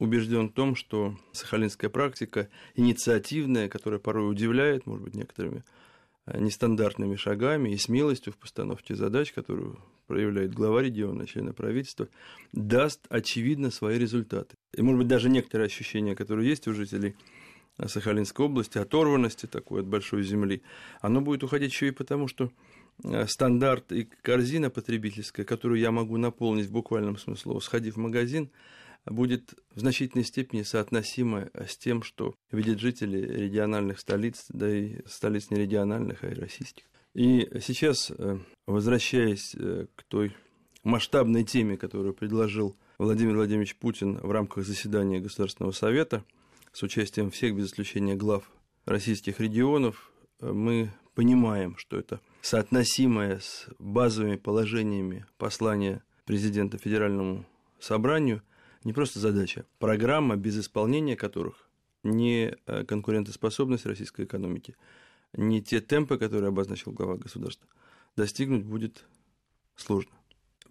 убежден 0.01 0.49
в 0.49 0.53
том, 0.53 0.75
что 0.75 1.15
сахалинская 1.31 1.89
практика 1.91 2.49
инициативная, 2.75 3.69
которая 3.69 3.99
порой 3.99 4.31
удивляет, 4.31 4.87
может 4.87 5.03
быть, 5.03 5.15
некоторыми 5.15 5.63
э, 6.25 6.39
нестандартными 6.39 7.15
шагами 7.15 7.69
и 7.69 7.77
смелостью 7.77 8.33
в 8.33 8.37
постановке 8.37 8.95
задач, 8.95 9.31
которую 9.31 9.77
проявляет 10.07 10.55
глава 10.55 10.81
региона, 10.81 11.27
члены 11.27 11.53
правительства, 11.53 12.09
даст, 12.51 13.05
очевидно, 13.09 13.69
свои 13.69 13.99
результаты. 13.99 14.55
И, 14.75 14.81
может 14.81 14.97
быть, 14.97 15.07
даже 15.07 15.29
некоторые 15.29 15.67
ощущения, 15.67 16.15
которые 16.15 16.49
есть 16.49 16.67
у 16.67 16.73
жителей 16.73 17.15
Сахалинской 17.85 18.47
области, 18.47 18.79
оторванности 18.79 19.45
такой 19.45 19.81
от 19.81 19.87
большой 19.87 20.23
земли, 20.23 20.63
оно 21.01 21.21
будет 21.21 21.43
уходить 21.43 21.71
еще 21.71 21.89
и 21.89 21.91
потому, 21.91 22.27
что 22.27 22.51
э, 23.03 23.27
стандарт 23.27 23.91
и 23.91 24.09
корзина 24.23 24.71
потребительская, 24.71 25.45
которую 25.45 25.79
я 25.79 25.91
могу 25.91 26.17
наполнить 26.17 26.65
в 26.65 26.71
буквальном 26.71 27.19
смысле, 27.19 27.59
сходив 27.61 27.97
в 27.97 27.99
магазин, 27.99 28.49
будет 29.05 29.53
в 29.73 29.79
значительной 29.79 30.23
степени 30.23 30.63
соотносимо 30.63 31.49
с 31.53 31.77
тем, 31.77 32.03
что 32.03 32.35
видят 32.51 32.79
жители 32.79 33.17
региональных 33.17 33.99
столиц, 33.99 34.45
да 34.49 34.69
и 34.69 34.99
столиц 35.07 35.49
не 35.49 35.57
региональных, 35.57 36.23
а 36.23 36.29
и 36.29 36.33
российских. 36.33 36.83
И 37.13 37.49
сейчас, 37.61 38.11
э, 38.11 38.37
возвращаясь 38.67 39.53
э, 39.55 39.87
к 39.95 40.03
той 40.03 40.35
масштабной 40.83 41.43
теме, 41.43 41.77
которую 41.77 42.13
предложил 42.13 42.75
Владимир 42.97 43.35
Владимирович 43.35 43.75
Путин 43.75 44.17
в 44.17 44.31
рамках 44.31 44.65
заседания 44.65 45.19
Государственного 45.19 45.73
Совета 45.73 46.23
с 46.71 46.83
участием 46.83 47.29
всех, 47.29 47.55
без 47.55 47.67
исключения 47.67 48.15
глав 48.15 48.49
российских 48.85 49.39
регионов, 49.39 50.11
э, 50.39 50.51
мы 50.51 50.91
понимаем, 51.13 51.75
что 51.77 51.97
это 51.97 52.21
соотносимое 52.41 53.39
с 53.39 53.67
базовыми 53.77 54.37
положениями 54.37 55.25
послания 55.37 56.03
президента 56.25 56.77
Федеральному 56.77 57.45
собранию 57.79 58.41
не 58.83 58.93
просто 58.93 59.19
задача, 59.19 59.65
программа, 59.79 60.35
без 60.35 60.59
исполнения 60.59 61.15
которых 61.15 61.69
не 62.03 62.55
э, 62.65 62.83
конкурентоспособность 62.83 63.85
российской 63.85 64.25
экономики, 64.25 64.75
не 65.33 65.61
те 65.61 65.81
темпы, 65.81 66.17
которые 66.17 66.49
обозначил 66.49 66.91
глава 66.91 67.17
государства, 67.17 67.67
достигнуть 68.15 68.65
будет 68.65 69.05
сложно. 69.75 70.11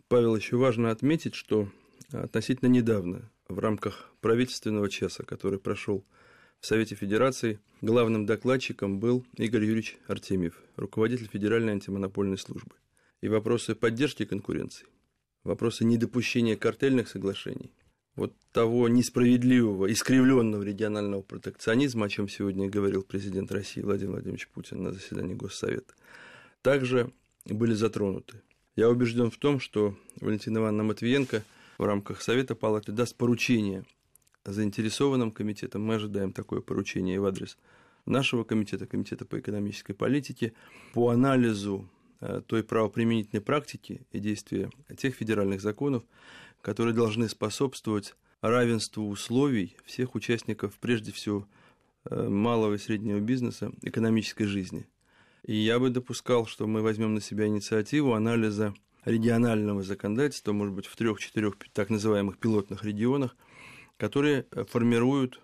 Павел, 0.09 0.35
еще 0.35 0.57
важно 0.57 0.91
отметить, 0.91 1.35
что 1.35 1.69
относительно 2.13 2.69
недавно 2.69 3.31
в 3.49 3.59
рамках 3.59 4.13
правительственного 4.21 4.91
часа, 4.91 5.25
который 5.25 5.59
прошел 5.59 6.05
в 6.61 6.67
Совете 6.67 6.95
Федерации, 6.95 7.61
главным 7.81 8.27
докладчиком 8.27 8.99
был 8.99 9.25
Игорь 9.37 9.65
Юрьевич 9.65 9.99
Артемьев, 10.09 10.61
руководитель 10.77 11.29
Федеральной 11.29 11.73
антимонопольной 11.73 12.39
службы. 12.39 12.75
И 13.21 13.29
вопросы 13.29 13.75
поддержки 13.75 14.25
конкуренции, 14.25 14.87
вопросы 15.45 15.85
недопущения 15.85 16.57
картельных 16.57 17.09
соглашений, 17.09 17.73
вот 18.17 18.35
того 18.53 18.89
несправедливого, 18.89 19.93
искривленного 19.93 20.63
регионального 20.63 21.23
протекционизма, 21.23 22.07
о 22.07 22.09
чем 22.09 22.29
сегодня 22.29 22.69
говорил 22.69 23.03
президент 23.03 23.53
России 23.53 23.81
Владимир 23.81 24.13
Владимирович 24.13 24.49
Путин 24.49 24.83
на 24.83 24.93
заседании 24.93 25.35
Госсовета, 25.35 25.95
также 26.63 27.13
были 27.47 27.75
затронуты. 27.75 28.41
Я 28.77 28.89
убежден 28.89 29.31
в 29.31 29.37
том, 29.37 29.61
что 29.61 29.97
Валентина 30.21 30.59
Ивановна 30.59 30.85
Матвиенко 30.85 31.43
в 31.79 31.85
рамках 31.85 32.23
Совета 32.23 32.55
Палаты 32.55 32.93
даст 32.93 33.17
поручение 33.17 33.85
заинтересованным 34.45 35.31
комитетам. 35.31 35.83
Мы 35.83 35.95
ожидаем 35.97 36.33
такое 36.33 36.61
поручение 36.61 37.21
в 37.21 37.27
адрес 37.27 37.59
нашего 38.07 38.45
комитета, 38.45 38.87
Комитета 38.87 39.25
по 39.25 39.39
экономической 39.39 39.93
политике, 39.93 40.53
по 40.93 41.11
анализу 41.11 41.89
э, 42.21 42.43
той 42.47 42.63
правоприменительной 42.65 43.43
практики 43.43 44.03
и 44.13 44.19
действия 44.19 44.71
тех 44.97 45.15
федеральных 45.15 45.61
законов, 45.61 46.03
которые 46.63 46.95
должны 46.95 47.29
способствовать 47.29 48.15
равенству 48.41 49.09
условий 49.09 49.77
всех 49.85 50.15
участников, 50.15 50.79
прежде 50.81 51.13
всего, 51.13 51.47
э, 52.05 52.29
малого 52.29 52.75
и 52.75 52.79
среднего 52.79 53.21
бизнеса, 53.21 53.73
экономической 53.83 54.45
жизни. 54.45 54.87
И 55.45 55.55
я 55.55 55.79
бы 55.79 55.91
допускал, 55.91 56.47
что 56.47 56.67
мы 56.67 56.83
возьмем 56.83 57.15
на 57.15 57.21
себя 57.21 57.47
инициативу 57.47 58.15
анализа 58.15 58.75
регионального 59.05 59.83
законодательства, 59.83 60.53
может 60.53 60.75
быть, 60.75 60.87
в 60.87 60.97
трех-четырех 60.97 61.57
так 61.73 61.91
называемых 61.91 62.39
пилотных 62.39 62.85
регионах, 62.85 63.37
которые 63.97 64.47
формируют 64.69 65.41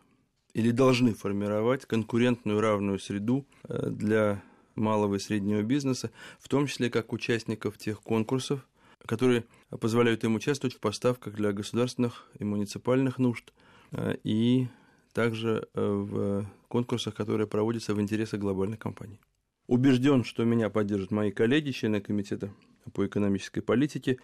или 0.55 0.71
должны 0.71 1.15
формировать 1.15 1.85
конкурентную 1.85 2.61
равную 2.61 2.99
среду 2.99 3.47
э, 3.69 3.91
для 3.91 4.43
малого 4.75 5.17
и 5.17 5.19
среднего 5.19 5.63
бизнеса, 5.63 6.11
в 6.39 6.49
том 6.49 6.67
числе 6.67 6.91
как 6.91 7.13
участников 7.13 7.79
тех 7.79 8.01
конкурсов, 8.01 8.67
которые 9.07 9.45
позволяют 9.71 10.25
им 10.25 10.35
участвовать 10.35 10.75
в 10.75 10.81
поставках 10.81 11.35
для 11.35 11.53
государственных 11.53 12.27
и 12.39 12.45
муниципальных 12.45 13.19
нужд 13.19 13.53
э, 13.93 14.17
и 14.25 14.69
также 15.13 15.69
э, 15.73 15.81
в 15.81 16.47
конкурсах, 16.69 17.15
которые 17.15 17.47
проводятся 17.47 17.95
в 17.95 18.01
интересах 18.01 18.41
глобальной 18.41 18.77
компании. 18.77 19.19
Убежден, 19.67 20.25
что 20.25 20.45
меня 20.45 20.71
поддержат 20.71 21.11
мои 21.11 21.31
коллеги, 21.31 21.71
члены 21.71 22.01
комитета 22.01 22.53
по 22.93 23.07
экономической 23.07 23.61
политике, 23.61 24.19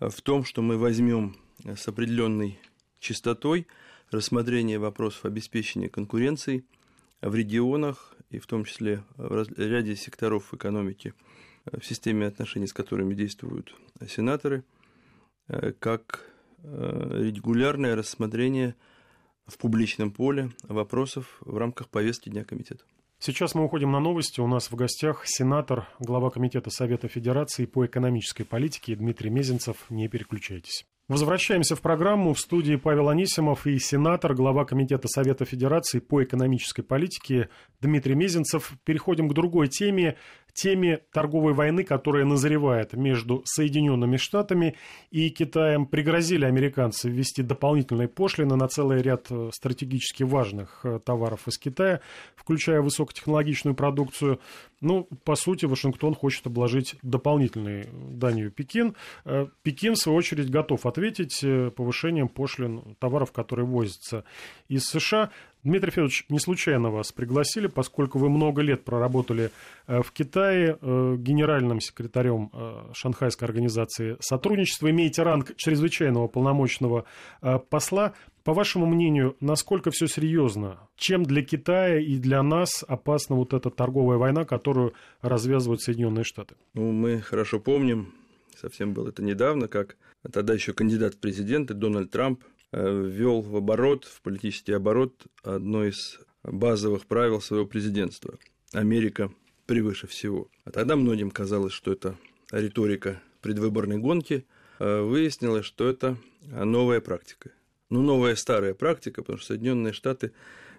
э, 0.00 0.08
в 0.08 0.20
том, 0.22 0.44
что 0.44 0.62
мы 0.62 0.76
возьмем 0.76 1.36
с 1.64 1.86
определенной 1.86 2.58
частотой 2.98 3.66
рассмотрение 4.10 4.78
вопросов 4.78 5.24
обеспечения 5.24 5.88
конкуренции 5.88 6.64
в 7.20 7.34
регионах 7.34 8.14
и 8.30 8.38
в 8.38 8.46
том 8.46 8.64
числе 8.64 9.04
в 9.16 9.46
ряде 9.58 9.96
секторов 9.96 10.52
экономики– 10.52 11.14
в 11.72 11.84
системе 11.84 12.26
отношений, 12.26 12.66
с 12.66 12.72
которыми 12.72 13.14
действуют 13.14 13.74
сенаторы, 14.08 14.64
э, 15.48 15.72
как 15.78 16.30
э, 16.62 17.22
регулярное 17.24 17.96
рассмотрение 17.96 18.74
в 19.46 19.58
публичном 19.58 20.10
поле 20.10 20.50
вопросов 20.64 21.38
в 21.40 21.56
рамках 21.56 21.88
повестки 21.88 22.28
Дня 22.28 22.44
комитета. 22.44 22.84
Сейчас 23.18 23.54
мы 23.54 23.64
уходим 23.64 23.92
на 23.92 24.00
новости. 24.00 24.40
У 24.40 24.46
нас 24.46 24.70
в 24.70 24.74
гостях 24.74 25.22
сенатор, 25.24 25.88
глава 26.00 26.30
Комитета 26.30 26.68
Совета 26.68 27.08
Федерации 27.08 27.64
по 27.64 27.86
экономической 27.86 28.44
политике 28.44 28.94
Дмитрий 28.94 29.30
Мезенцев. 29.30 29.86
Не 29.88 30.08
переключайтесь. 30.08 30.84
Возвращаемся 31.08 31.76
в 31.76 31.80
программу. 31.80 32.34
В 32.34 32.40
студии 32.40 32.74
Павел 32.74 33.08
Анисимов 33.08 33.66
и 33.66 33.78
сенатор, 33.78 34.34
глава 34.34 34.64
Комитета 34.64 35.06
Совета 35.06 35.44
Федерации 35.44 36.00
по 36.00 36.22
экономической 36.24 36.82
политике 36.82 37.48
Дмитрий 37.80 38.16
Мезенцев. 38.16 38.72
Переходим 38.84 39.28
к 39.28 39.32
другой 39.32 39.68
теме 39.68 40.18
теме 40.56 41.02
торговой 41.12 41.52
войны, 41.52 41.84
которая 41.84 42.24
назревает 42.24 42.94
между 42.94 43.42
Соединенными 43.44 44.16
Штатами 44.16 44.74
и 45.10 45.28
Китаем. 45.28 45.86
Пригрозили 45.86 46.46
американцы 46.46 47.10
ввести 47.10 47.42
дополнительные 47.42 48.08
пошлины 48.08 48.56
на 48.56 48.66
целый 48.66 49.02
ряд 49.02 49.26
э, 49.30 49.50
стратегически 49.52 50.22
важных 50.22 50.80
э, 50.84 50.98
товаров 50.98 51.46
из 51.46 51.58
Китая, 51.58 52.00
включая 52.34 52.80
высокотехнологичную 52.80 53.74
продукцию. 53.74 54.40
Ну, 54.80 55.04
по 55.24 55.36
сути, 55.36 55.66
Вашингтон 55.66 56.14
хочет 56.14 56.46
обложить 56.46 56.96
дополнительной 57.02 57.88
данью 57.92 58.50
Пекин. 58.50 58.96
Э, 59.26 59.46
Пекин, 59.62 59.94
в 59.94 59.98
свою 59.98 60.16
очередь, 60.16 60.50
готов 60.50 60.86
ответить 60.86 61.44
повышением 61.76 62.28
пошлин 62.28 62.96
товаров, 62.98 63.30
которые 63.30 63.66
возятся 63.66 64.24
из 64.68 64.86
США. 64.86 65.30
Дмитрий 65.66 65.90
Федорович, 65.90 66.26
не 66.28 66.38
случайно 66.38 66.90
вас 66.90 67.10
пригласили, 67.10 67.66
поскольку 67.66 68.20
вы 68.20 68.30
много 68.30 68.62
лет 68.62 68.84
проработали 68.84 69.50
э, 69.88 70.00
в 70.00 70.12
Китае 70.12 70.78
э, 70.80 71.16
генеральным 71.18 71.80
секретарем 71.80 72.50
э, 72.52 72.92
Шанхайской 72.94 73.48
организации 73.48 74.16
сотрудничества, 74.20 74.88
имеете 74.90 75.24
ранг 75.24 75.56
чрезвычайного 75.56 76.28
полномочного 76.28 77.04
посла. 77.68 78.14
По 78.44 78.54
вашему 78.54 78.86
мнению, 78.86 79.36
насколько 79.40 79.90
все 79.90 80.06
серьезно? 80.06 80.78
Чем 80.94 81.24
для 81.24 81.42
Китая 81.42 81.98
и 81.98 82.16
для 82.18 82.44
нас 82.44 82.84
опасна 82.86 83.34
вот 83.34 83.52
эта 83.52 83.68
торговая 83.70 84.18
война, 84.18 84.44
которую 84.44 84.94
развязывают 85.20 85.82
Соединенные 85.82 86.22
Штаты? 86.22 86.54
Ну, 86.74 86.92
мы 86.92 87.20
хорошо 87.20 87.58
помним, 87.58 88.14
совсем 88.56 88.92
было 88.92 89.08
это 89.08 89.24
недавно, 89.24 89.66
как 89.66 89.96
тогда 90.30 90.54
еще 90.54 90.74
кандидат 90.74 91.14
в 91.14 91.18
президенты 91.18 91.74
Дональд 91.74 92.12
Трамп 92.12 92.44
ввел 92.72 93.40
в 93.40 93.56
оборот, 93.56 94.04
в 94.04 94.20
политический 94.22 94.72
оборот, 94.72 95.26
одно 95.42 95.84
из 95.84 96.18
базовых 96.42 97.06
правил 97.06 97.40
своего 97.40 97.66
президентства. 97.66 98.38
Америка 98.72 99.32
превыше 99.66 100.06
всего. 100.06 100.48
А 100.64 100.70
тогда 100.70 100.96
многим 100.96 101.30
казалось, 101.30 101.72
что 101.72 101.92
это 101.92 102.16
риторика 102.50 103.20
предвыборной 103.40 103.98
гонки. 103.98 104.44
А 104.78 105.02
выяснилось, 105.02 105.64
что 105.64 105.88
это 105.88 106.16
новая 106.42 107.00
практика. 107.00 107.50
Ну, 107.88 108.02
новая 108.02 108.34
старая 108.34 108.74
практика, 108.74 109.22
потому 109.22 109.38
что 109.38 109.48
Соединенные 109.48 109.92
Штаты, 109.92 110.32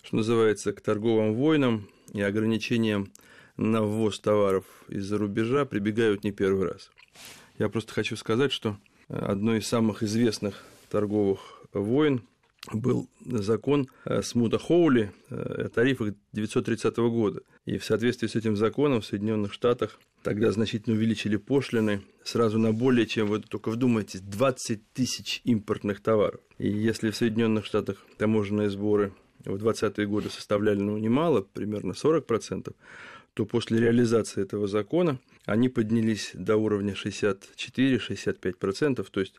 что 0.04 0.18
называется, 0.18 0.74
к 0.74 0.82
торговым 0.82 1.36
войнам 1.36 1.90
и 2.14 2.22
ограничениям 2.22 3.12
на 3.56 3.82
ввоз 3.82 4.20
товаров 4.20 4.66
из-за 4.88 5.18
рубежа 5.18 5.66
прибегают 5.66 6.24
не 6.24 6.32
первый 6.32 6.70
раз. 6.70 6.92
Я 7.58 7.70
просто 7.70 7.94
хочу 7.94 8.16
сказать, 8.16 8.52
что 8.52 8.78
одно 9.08 9.56
из 9.56 9.66
самых 9.66 10.04
известных 10.04 10.64
торговых 10.90 11.57
войн 11.80 12.22
был 12.74 13.08
закон 13.26 13.88
э, 14.06 14.22
Смута 14.22 14.60
Хоули 14.60 15.12
э, 15.30 15.64
о 15.66 15.70
тарифах 15.70 16.10
1930 16.34 16.98
года. 16.98 17.42
И 17.66 17.78
в 17.78 17.86
соответствии 17.86 18.28
с 18.28 18.36
этим 18.36 18.58
законом 18.58 19.02
в 19.02 19.06
Соединенных 19.06 19.54
Штатах 19.54 20.00
тогда 20.24 20.52
значительно 20.52 20.96
увеличили 20.96 21.38
пошлины 21.38 22.02
сразу 22.24 22.58
на 22.60 22.74
более 22.74 23.06
чем, 23.06 23.28
вы 23.28 23.40
только 23.40 23.70
вдумайтесь, 23.70 24.22
20 24.22 24.82
тысяч 24.94 25.42
импортных 25.46 26.02
товаров. 26.02 26.42
И 26.58 26.68
если 26.68 27.12
в 27.12 27.16
Соединенных 27.16 27.66
Штатах 27.66 28.06
таможенные 28.18 28.70
сборы 28.70 29.14
в 29.46 29.56
20-е 29.56 30.08
годы 30.08 30.30
составляли 30.30 30.80
ну, 30.80 30.98
немало, 30.98 31.42
примерно 31.42 31.94
40%, 31.94 32.76
то 33.34 33.46
после 33.46 33.80
реализации 33.80 34.42
этого 34.42 34.68
закона 34.68 35.20
они 35.46 35.70
поднялись 35.70 36.32
до 36.34 36.58
уровня 36.58 36.94
64-65%, 36.94 39.08
то 39.10 39.20
есть 39.20 39.36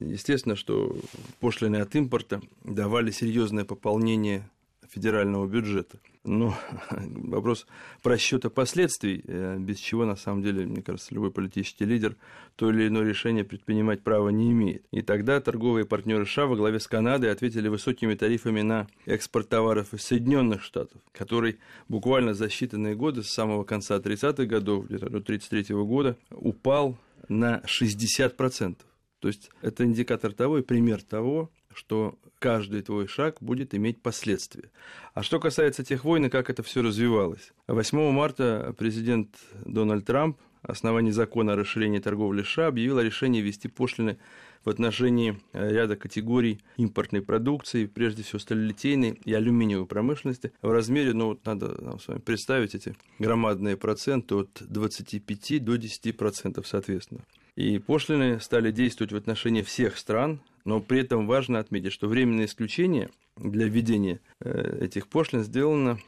Естественно, 0.00 0.54
что 0.54 0.96
пошлины 1.40 1.76
от 1.76 1.94
импорта 1.96 2.40
давали 2.64 3.10
серьезное 3.10 3.64
пополнение 3.64 4.48
федерального 4.88 5.46
бюджета. 5.46 5.98
Но 6.24 6.54
вопрос 6.90 7.66
просчета 8.02 8.50
последствий, 8.50 9.22
э, 9.26 9.56
без 9.58 9.78
чего, 9.78 10.04
на 10.04 10.16
самом 10.16 10.42
деле, 10.42 10.66
мне 10.66 10.82
кажется, 10.82 11.14
любой 11.14 11.30
политический 11.30 11.84
лидер 11.84 12.16
то 12.56 12.70
или 12.70 12.88
иное 12.88 13.04
решение 13.04 13.44
предпринимать 13.44 14.02
право 14.02 14.28
не 14.30 14.50
имеет. 14.50 14.84
И 14.90 15.02
тогда 15.02 15.40
торговые 15.40 15.84
партнеры 15.84 16.26
США 16.26 16.46
во 16.46 16.56
главе 16.56 16.80
с 16.80 16.86
Канадой 16.86 17.30
ответили 17.30 17.68
высокими 17.68 18.14
тарифами 18.14 18.62
на 18.62 18.88
экспорт 19.06 19.48
товаров 19.48 19.94
из 19.94 20.02
Соединенных 20.02 20.62
Штатов, 20.62 21.00
который 21.12 21.58
буквально 21.88 22.34
за 22.34 22.46
считанные 22.46 22.94
годы, 22.94 23.22
с 23.22 23.30
самого 23.30 23.64
конца 23.64 23.96
30-х 23.96 24.44
годов, 24.44 24.86
где-то 24.86 25.08
до 25.08 25.18
1933 25.18 25.74
года, 25.76 26.16
упал 26.30 26.96
на 27.28 27.62
60%. 27.66 28.76
То 29.20 29.28
есть 29.28 29.50
это 29.62 29.84
индикатор 29.84 30.32
того 30.32 30.58
и 30.58 30.62
пример 30.62 31.02
того, 31.02 31.50
что 31.72 32.18
каждый 32.38 32.82
твой 32.82 33.06
шаг 33.06 33.36
будет 33.40 33.74
иметь 33.74 34.00
последствия. 34.00 34.70
А 35.14 35.22
что 35.22 35.40
касается 35.40 35.84
тех 35.84 36.04
войн 36.04 36.26
и 36.26 36.30
как 36.30 36.50
это 36.50 36.62
все 36.62 36.82
развивалось. 36.82 37.52
8 37.66 38.10
марта 38.10 38.74
президент 38.78 39.36
Дональд 39.64 40.04
Трамп 40.04 40.38
основании 40.62 41.10
закона 41.10 41.52
о 41.52 41.56
расширении 41.56 41.98
торговли 41.98 42.42
США 42.42 42.68
объявил 42.68 42.98
о 42.98 43.04
решении 43.04 43.40
ввести 43.40 43.68
пошлины 43.68 44.18
в 44.64 44.70
отношении 44.70 45.40
э, 45.52 45.70
ряда 45.70 45.96
категорий 45.96 46.60
импортной 46.76 47.22
продукции, 47.22 47.86
прежде 47.86 48.22
всего 48.22 48.38
сталелитейной 48.38 49.20
и 49.24 49.32
алюминиевой 49.32 49.86
промышленности, 49.86 50.52
в 50.62 50.70
размере, 50.70 51.14
ну 51.14 51.28
вот 51.28 51.46
надо 51.46 51.80
нам 51.82 52.00
с 52.00 52.08
вами 52.08 52.18
представить 52.18 52.74
эти 52.74 52.96
громадные 53.18 53.76
проценты 53.76 54.34
от 54.34 54.50
25 54.60 55.64
до 55.64 55.76
10 55.76 56.16
процентов 56.16 56.66
соответственно. 56.66 57.24
И 57.58 57.80
пошлины 57.80 58.38
стали 58.38 58.70
действовать 58.70 59.12
в 59.12 59.16
отношении 59.16 59.62
всех 59.62 59.98
стран, 59.98 60.40
но 60.64 60.80
при 60.80 61.00
этом 61.00 61.26
важно 61.26 61.58
отметить, 61.58 61.92
что 61.92 62.06
временное 62.06 62.44
исключение 62.44 63.10
для 63.36 63.66
введения 63.66 64.20
э, 64.38 64.84
этих 64.84 65.08
пошлин 65.08 65.42
сделано, 65.42 65.98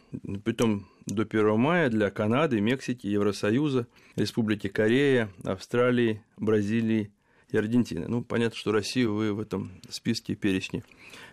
притом 0.45 0.87
до 1.07 1.23
1 1.23 1.59
мая 1.59 1.91
для 1.91 2.09
Канады, 2.11 2.61
Мексики, 2.61 3.09
Евросоюза, 3.09 3.89
Республики 4.15 4.69
Корея, 4.69 5.29
Австралии, 5.43 6.23
Бразилии 6.37 7.11
и 7.51 7.57
Аргентины. 7.57 8.07
Ну, 8.07 8.23
понятно, 8.23 8.57
что 8.57 8.71
Россию 8.71 9.15
вы 9.15 9.33
в 9.33 9.41
этом 9.41 9.73
списке 9.89 10.37
перечне 10.37 10.85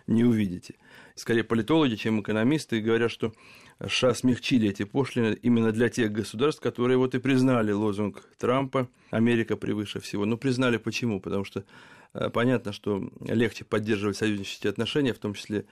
не 0.08 0.24
увидите. 0.24 0.74
Скорее 1.14 1.44
политологи, 1.44 1.94
чем 1.94 2.22
экономисты, 2.22 2.80
говорят, 2.80 3.12
что 3.12 3.32
США 3.86 4.12
смягчили 4.14 4.68
эти 4.68 4.84
пошлины 4.84 5.38
именно 5.40 5.70
для 5.70 5.88
тех 5.88 6.10
государств, 6.10 6.60
которые 6.60 6.98
вот 6.98 7.14
и 7.14 7.18
признали 7.18 7.70
лозунг 7.70 8.24
Трампа 8.38 8.88
«Америка 9.10 9.56
превыше 9.56 10.00
всего». 10.00 10.24
Ну, 10.24 10.36
признали 10.36 10.78
почему? 10.78 11.20
Потому 11.20 11.44
что 11.44 11.64
э, 12.14 12.28
понятно, 12.30 12.72
что 12.72 13.08
легче 13.20 13.64
поддерживать 13.64 14.16
союзнические 14.16 14.70
отношения, 14.70 15.12
в 15.12 15.18
том 15.18 15.34
числе 15.34 15.64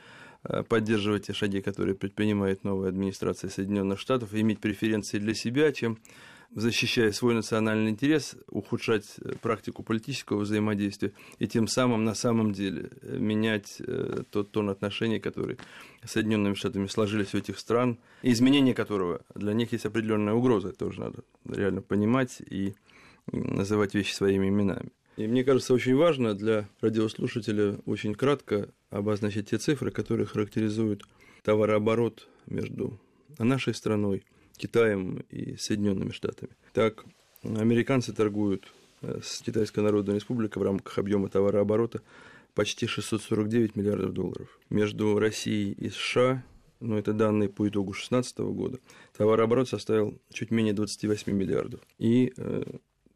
э, 0.45 0.63
поддерживать 0.63 1.27
те 1.27 1.33
шаги, 1.33 1.61
которые 1.61 1.97
предпринимает 1.97 2.63
новая 2.63 2.91
администрация 2.91 3.51
Соединенных 3.51 3.99
Штатов, 3.99 4.35
иметь 4.35 4.61
преференции 4.61 5.19
для 5.19 5.35
себя, 5.35 5.73
чем 5.73 5.99
защищая 6.55 7.13
свой 7.13 7.35
национальный 7.35 7.91
интерес, 7.91 8.37
ухудшать 8.49 9.17
э, 9.21 9.33
практику 9.41 9.83
политического 9.83 10.41
взаимодействия 10.41 11.13
и 11.39 11.47
тем 11.47 11.67
самым 11.67 12.05
на 12.05 12.15
самом 12.15 12.53
деле 12.53 12.91
э, 13.03 13.19
менять 13.19 13.77
э, 13.81 14.23
тот 14.31 14.51
тон 14.53 14.71
отношений, 14.71 15.21
который 15.21 15.59
Соединенными 16.05 16.55
Штатами 16.55 16.87
сложились 16.87 17.35
у 17.35 17.39
этих 17.39 17.59
стран, 17.59 17.99
изменение 18.23 18.75
которого 18.75 19.23
для 19.35 19.53
них 19.53 19.73
есть 19.73 19.87
определенная 19.87 20.35
угроза, 20.35 20.69
это 20.69 20.79
тоже 20.79 21.01
надо 21.01 21.25
реально 21.45 21.83
понимать 21.83 22.41
и 22.49 22.75
называть 23.33 23.95
вещи 23.95 24.15
своими 24.15 24.49
именами. 24.49 24.91
И 25.17 25.27
мне 25.27 25.45
кажется, 25.45 25.73
очень 25.73 25.97
важно 25.97 26.35
для 26.35 26.69
радиослушателя 26.81 27.79
очень 27.87 28.15
кратко 28.15 28.69
обозначить 28.91 29.51
те 29.51 29.59
цифры, 29.59 29.91
которые 29.91 30.27
характеризуют 30.27 31.05
товарооборот 31.43 32.29
между 32.47 33.01
нашей 33.39 33.75
страной 33.75 34.25
Китаем 34.57 35.25
и 35.31 35.57
Соединенными 35.57 36.11
Штатами. 36.11 36.53
Так, 36.73 37.05
американцы 37.43 38.13
торгуют 38.13 38.73
э, 39.03 39.21
с 39.23 39.41
Китайской 39.43 39.81
Народной 39.81 40.17
Республикой 40.17 40.61
в 40.61 40.63
рамках 40.63 40.99
объема 40.99 41.29
товарооборота 41.29 42.03
почти 42.55 42.87
649 42.87 43.77
миллиардов 43.77 44.13
долларов. 44.13 44.59
Между 44.71 45.19
Россией 45.19 45.73
и 45.73 45.91
США, 45.91 46.43
ну 46.81 46.97
это 46.97 47.13
данные 47.13 47.49
по 47.49 47.69
итогу 47.69 47.93
2016 47.93 48.39
года, 48.39 48.79
товарооборот 49.17 49.69
составил 49.69 50.19
чуть 50.33 50.51
менее 50.51 50.73
28 50.73 51.33
миллиардов. 51.33 51.81
И 51.99 52.33
э, 52.37 52.63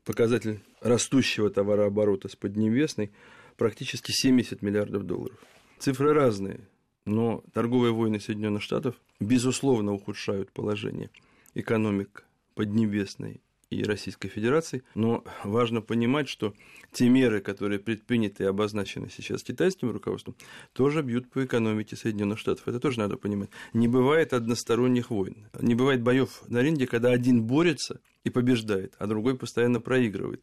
показатель 0.05 0.61
растущего 0.81 1.51
товарооборота 1.51 2.29
с 2.29 2.37
Поднебесной 2.37 3.11
практически 3.57 4.13
70 4.13 4.63
миллиардов 4.63 5.05
долларов. 5.05 5.39
Цифры 5.79 6.13
разные, 6.13 6.61
но 7.07 7.43
торговые 7.55 7.93
войны 7.93 8.21
Соединенных 8.21 8.63
Штатов, 8.63 8.95
безусловно, 9.19 9.95
ухудшают 9.95 10.53
положение 10.53 11.11
экономик 11.55 12.25
Поднебесной 12.55 13.41
и 13.71 13.85
Российской 13.85 14.29
Федерации, 14.29 14.83
но 14.95 15.25
важно 15.45 15.81
понимать, 15.81 16.29
что 16.29 16.55
те 16.93 17.09
меры, 17.09 17.41
которые 17.41 17.79
предприняты 17.79 18.43
и 18.43 18.47
обозначены 18.47 19.09
сейчас 19.09 19.45
китайским 19.45 19.91
руководством, 19.91 20.35
тоже 20.73 21.03
бьют 21.03 21.31
по 21.31 21.45
экономике 21.45 21.95
Соединенных 21.95 22.39
Штатов. 22.39 22.67
Это 22.67 22.81
тоже 22.81 22.99
надо 22.99 23.17
понимать. 23.17 23.51
Не 23.73 23.87
бывает 23.87 24.33
односторонних 24.33 25.11
войн. 25.11 25.49
Не 25.61 25.77
бывает 25.77 26.03
боев 26.03 26.43
на 26.49 26.63
ринге, 26.63 26.89
когда 26.89 27.11
один 27.11 27.45
борется 27.45 28.01
и 28.25 28.31
побеждает, 28.31 28.95
а 28.99 29.07
другой 29.07 29.37
постоянно 29.37 29.81
проигрывает. 29.81 30.43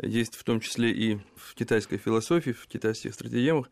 Есть 0.00 0.34
в 0.34 0.44
том 0.44 0.60
числе 0.60 0.92
и 0.92 1.18
в 1.36 1.54
китайской 1.54 1.96
философии, 1.96 2.50
в 2.50 2.66
китайских 2.66 3.14
стратегемах 3.14 3.70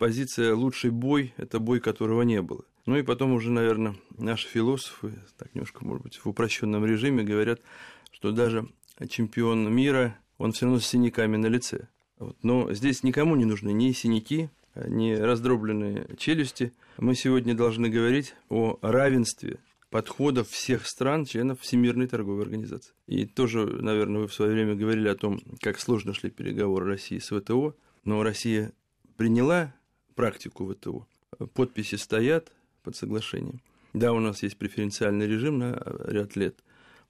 позиция 0.00 0.54
«лучший 0.54 0.90
бой»– 0.90 1.34
это 1.36 1.60
бой, 1.60 1.78
которого 1.78 2.22
не 2.22 2.40
было. 2.40 2.64
Ну 2.86 2.96
и 2.96 3.02
потом 3.02 3.32
уже, 3.34 3.50
наверное, 3.52 3.96
наши 4.16 4.48
философы, 4.48 5.12
так 5.36 5.54
немножко, 5.54 5.84
может 5.84 6.02
быть, 6.02 6.16
в 6.16 6.26
упрощенном 6.26 6.86
режиме 6.86 7.22
говорят, 7.22 7.60
что 8.10 8.32
даже 8.32 8.66
чемпион 9.10 9.70
мира, 9.70 10.16
он 10.38 10.52
все 10.52 10.64
равно 10.64 10.80
с 10.80 10.86
синяками 10.86 11.36
на 11.36 11.48
лице. 11.48 11.88
Вот. 12.18 12.36
Но 12.42 12.72
здесь 12.72 13.02
никому 13.02 13.36
не 13.36 13.44
нужны 13.44 13.72
ни 13.72 13.92
синяки, 13.92 14.48
ни 14.74 15.12
раздробленные 15.12 16.08
челюсти. 16.16 16.72
Мы 16.96 17.14
сегодня 17.14 17.54
должны 17.54 17.90
говорить 17.90 18.34
о 18.48 18.78
равенстве 18.80 19.58
подходов 19.90 20.48
всех 20.48 20.86
стран, 20.86 21.26
членов 21.26 21.60
Всемирной 21.60 22.06
торговой 22.06 22.44
организации. 22.44 22.94
И 23.06 23.26
тоже, 23.26 23.66
наверное, 23.66 24.22
вы 24.22 24.28
в 24.28 24.34
свое 24.34 24.52
время 24.52 24.74
говорили 24.76 25.08
о 25.08 25.14
том, 25.14 25.42
как 25.60 25.78
сложно 25.78 26.14
шли 26.14 26.30
переговоры 26.30 26.86
России 26.86 27.18
с 27.18 27.38
ВТО, 27.38 27.74
но 28.04 28.22
Россия 28.22 28.72
приняла 29.18 29.74
практику 30.20 30.66
ВТО, 30.66 31.06
подписи 31.54 31.94
стоят 31.94 32.52
под 32.82 32.94
соглашением. 32.94 33.62
Да, 33.94 34.12
у 34.12 34.20
нас 34.20 34.42
есть 34.42 34.58
преференциальный 34.58 35.26
режим 35.26 35.58
на 35.58 35.82
ряд 36.04 36.36
лет, 36.36 36.62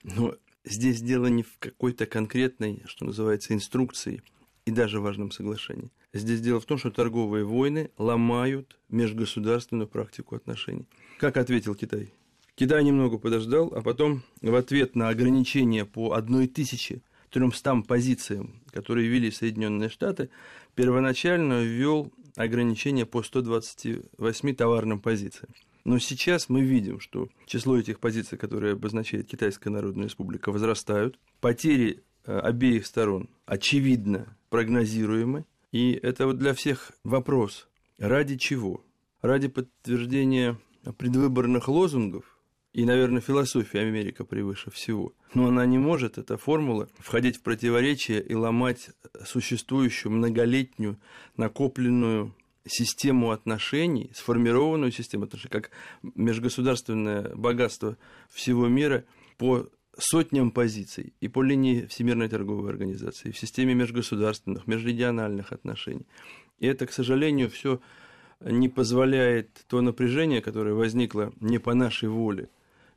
но 0.05 0.37
здесь 0.65 1.03
дело 1.03 1.27
не 1.27 1.43
в 1.43 1.59
какой-то 1.59 2.07
конкретной, 2.07 2.85
что 2.87 3.05
называется, 3.05 3.53
инструкции 3.53 4.23
и 4.65 4.71
даже 4.71 5.01
важном 5.01 5.33
соглашении. 5.33 5.91
Здесь 6.13 6.41
дело 6.41 6.61
в 6.61 6.67
том, 6.67 6.79
что 6.79 6.93
торговые 6.93 7.45
войны 7.45 7.91
ломают 7.99 8.79
межгосударственную 8.89 9.89
практику 9.89 10.37
отношений. 10.37 10.87
Как 11.19 11.37
ответил 11.37 11.75
Китай? 11.75 12.13
Китай 12.55 12.85
немного 12.85 13.19
подождал, 13.19 13.73
а 13.75 13.83
потом 13.83 14.23
в 14.41 14.55
ответ 14.55 14.95
на 14.95 15.09
ограничения 15.09 15.85
по 15.85 16.13
1300 16.13 17.83
позициям, 17.89 18.63
которые 18.71 19.09
ввели 19.09 19.33
Соединенные 19.33 19.89
Штаты, 19.89 20.31
первоначально 20.77 21.65
ввел 21.65 22.13
ограничения 22.37 23.07
по 23.07 23.23
128 23.23 24.55
товарным 24.55 25.01
позициям. 25.01 25.53
Но 25.85 25.99
сейчас 25.99 26.49
мы 26.49 26.63
видим, 26.63 27.01
что 27.01 27.29
число 27.47 27.79
этих 27.79 28.01
позиций, 28.01 28.37
которые 28.37 28.75
обозначает 28.75 29.27
Китайская 29.27 29.71
Народная 29.71 30.05
Республика, 30.05 30.53
возрастают. 30.53 31.19
Потери 31.41 32.03
э, 32.25 32.39
обеих 32.39 32.87
сторон 32.87 33.31
очевидно 33.47 34.37
прогнозируемы. 34.51 35.47
И 35.73 35.93
это 35.93 36.27
вот 36.27 36.39
для 36.39 36.53
всех 36.53 36.93
вопрос. 37.05 37.69
Ради 37.99 38.37
чего? 38.37 38.85
Ради 39.23 39.49
подтверждения 39.49 40.59
предвыборных 40.99 41.69
лозунгов 41.69 42.30
и, 42.73 42.85
наверное, 42.85 43.21
философия 43.21 43.81
Америка 43.81 44.25
превыше 44.25 44.71
всего. 44.71 45.13
Но 45.35 45.49
она 45.49 45.67
не 45.67 45.79
может, 45.79 46.19
эта 46.19 46.37
формула, 46.37 46.89
входить 46.99 47.39
в 47.39 47.43
противоречие 47.43 48.23
и 48.23 48.35
ломать 48.35 48.91
существующую 49.25 50.13
многолетнюю 50.13 50.99
накопленную 51.37 52.35
систему 52.67 53.33
отношений, 53.33 54.11
сформированную 54.15 54.93
систему 54.93 55.25
отношений, 55.25 55.51
как 55.51 55.71
межгосударственное 56.15 57.35
богатство 57.35 57.97
всего 58.29 58.69
мира 58.69 59.05
по 59.37 59.69
сотням 59.99 60.53
позиций 60.53 61.13
и 61.21 61.27
по 61.27 61.43
линии 61.43 61.87
Всемирной 61.87 62.29
торговой 62.29 62.71
организации, 62.71 63.33
в 63.33 63.39
системе 63.39 63.75
межгосударственных, 63.75 64.69
межрегиональных 64.69 65.53
отношений. 65.53 66.07
И 66.61 66.67
это, 66.67 66.87
к 66.87 66.93
сожалению, 66.93 67.51
все 67.51 67.81
не 68.41 68.69
позволяет 68.69 69.65
то 69.67 69.81
напряжение, 69.81 70.41
которое 70.41 70.75
возникло 70.75 71.33
не 71.41 71.59
по 71.59 71.75
нашей 71.75 72.09
воле 72.09 72.49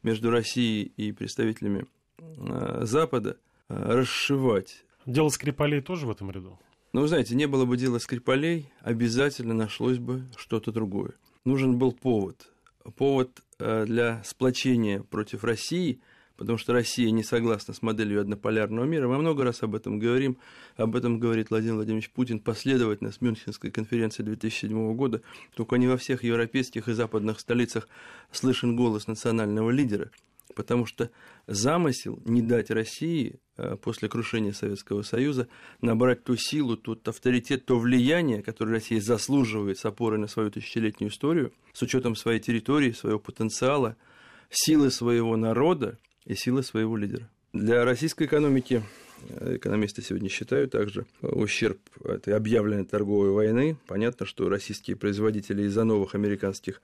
между 0.03 0.29
Россией 0.29 0.91
и 0.97 1.11
представителями 1.11 1.85
э, 2.19 2.81
Запада, 2.83 3.37
э, 3.69 3.75
расшивать. 3.75 4.85
Дело 5.05 5.29
Скрипалей 5.29 5.81
тоже 5.81 6.05
в 6.05 6.11
этом 6.11 6.31
ряду? 6.31 6.59
Но 6.93 7.01
вы 7.01 7.07
знаете, 7.07 7.35
не 7.35 7.47
было 7.47 7.65
бы 7.65 7.75
дела 7.75 7.97
Скрипалей, 7.97 8.69
обязательно 8.81 9.53
нашлось 9.53 9.97
бы 9.97 10.25
что-то 10.37 10.71
другое. 10.71 11.13
Нужен 11.43 11.77
был 11.77 11.91
повод. 11.91 12.51
Повод 12.95 13.41
э, 13.59 13.85
для 13.85 14.23
сплочения 14.23 15.01
против 15.01 15.43
России– 15.43 15.99
потому 16.37 16.57
что 16.57 16.73
Россия 16.73 17.11
не 17.11 17.23
согласна 17.23 17.73
с 17.73 17.81
моделью 17.81 18.21
однополярного 18.21 18.85
мира. 18.85 19.07
Мы 19.07 19.17
много 19.17 19.43
раз 19.43 19.63
об 19.63 19.75
этом 19.75 19.99
говорим. 19.99 20.37
Об 20.75 20.95
этом 20.95 21.19
говорит 21.19 21.49
Владимир 21.49 21.75
Владимирович 21.75 22.09
Путин 22.11 22.39
последовательно 22.39 23.11
с 23.11 23.21
Мюнхенской 23.21 23.71
конференции 23.71 24.23
2007 24.23 24.95
года. 24.95 25.21
Только 25.55 25.75
не 25.75 25.87
во 25.87 25.97
всех 25.97 26.23
европейских 26.23 26.87
и 26.87 26.93
западных 26.93 27.39
столицах 27.39 27.87
слышен 28.31 28.75
голос 28.75 29.07
национального 29.07 29.69
лидера. 29.69 30.11
Потому 30.55 30.85
что 30.85 31.09
замысел 31.47 32.19
не 32.25 32.41
дать 32.41 32.69
России 32.69 33.39
э, 33.57 33.75
после 33.81 34.09
крушения 34.09 34.51
Советского 34.51 35.01
Союза 35.01 35.47
набрать 35.81 36.23
ту 36.23 36.35
силу, 36.35 36.77
тот 36.77 37.07
авторитет, 37.07 37.65
то 37.65 37.79
влияние, 37.79 38.43
которое 38.43 38.73
Россия 38.73 39.01
заслуживает 39.01 39.79
с 39.79 39.85
опорой 39.85 40.19
на 40.19 40.27
свою 40.27 40.51
тысячелетнюю 40.51 41.11
историю, 41.11 41.53
с 41.71 41.81
учетом 41.81 42.15
своей 42.15 42.39
территории, 42.39 42.91
своего 42.91 43.19
потенциала, 43.19 43.95
силы 44.49 44.91
своего 44.91 45.37
народа, 45.37 45.97
и 46.25 46.35
силы 46.35 46.63
своего 46.63 46.97
лидера. 46.97 47.29
Для 47.53 47.85
российской 47.85 48.25
экономики 48.25 48.83
э, 49.29 49.57
экономисты 49.57 50.01
сегодня 50.01 50.29
считают 50.29 50.71
также 50.71 51.05
ущерб 51.21 51.79
этой 52.03 52.33
объявленной 52.33 52.85
торговой 52.85 53.31
войны. 53.31 53.77
Понятно, 53.87 54.25
что 54.25 54.49
российские 54.49 54.95
производители 54.95 55.63
из-за 55.63 55.83
новых 55.83 56.15
американских 56.15 56.81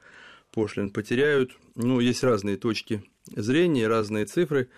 пошлин 0.52 0.92
потеряют. 0.92 1.52
Ну, 1.76 2.00
есть 2.00 2.24
разные 2.24 2.58
точки 2.58 3.04
зрения, 3.36 3.88
разные 3.88 4.26
цифры. 4.26 4.70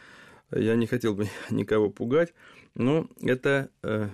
Я 0.51 0.75
не 0.75 0.87
хотел 0.87 1.13
бы 1.13 1.27
никого 1.49 1.89
пугать, 1.89 2.33
но 2.75 3.09
это 3.21 3.69
э, 3.83 4.09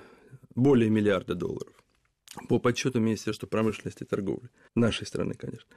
более 0.56 0.90
миллиарда 0.90 1.36
долларов 1.36 1.74
по 2.50 2.60
подсчетам 2.60 3.04
Министерства 3.04 3.48
промышленности 3.48 4.04
и 4.04 4.06
торговли 4.06 4.50
нашей 4.76 5.08
страны, 5.08 5.34
конечно. 5.34 5.70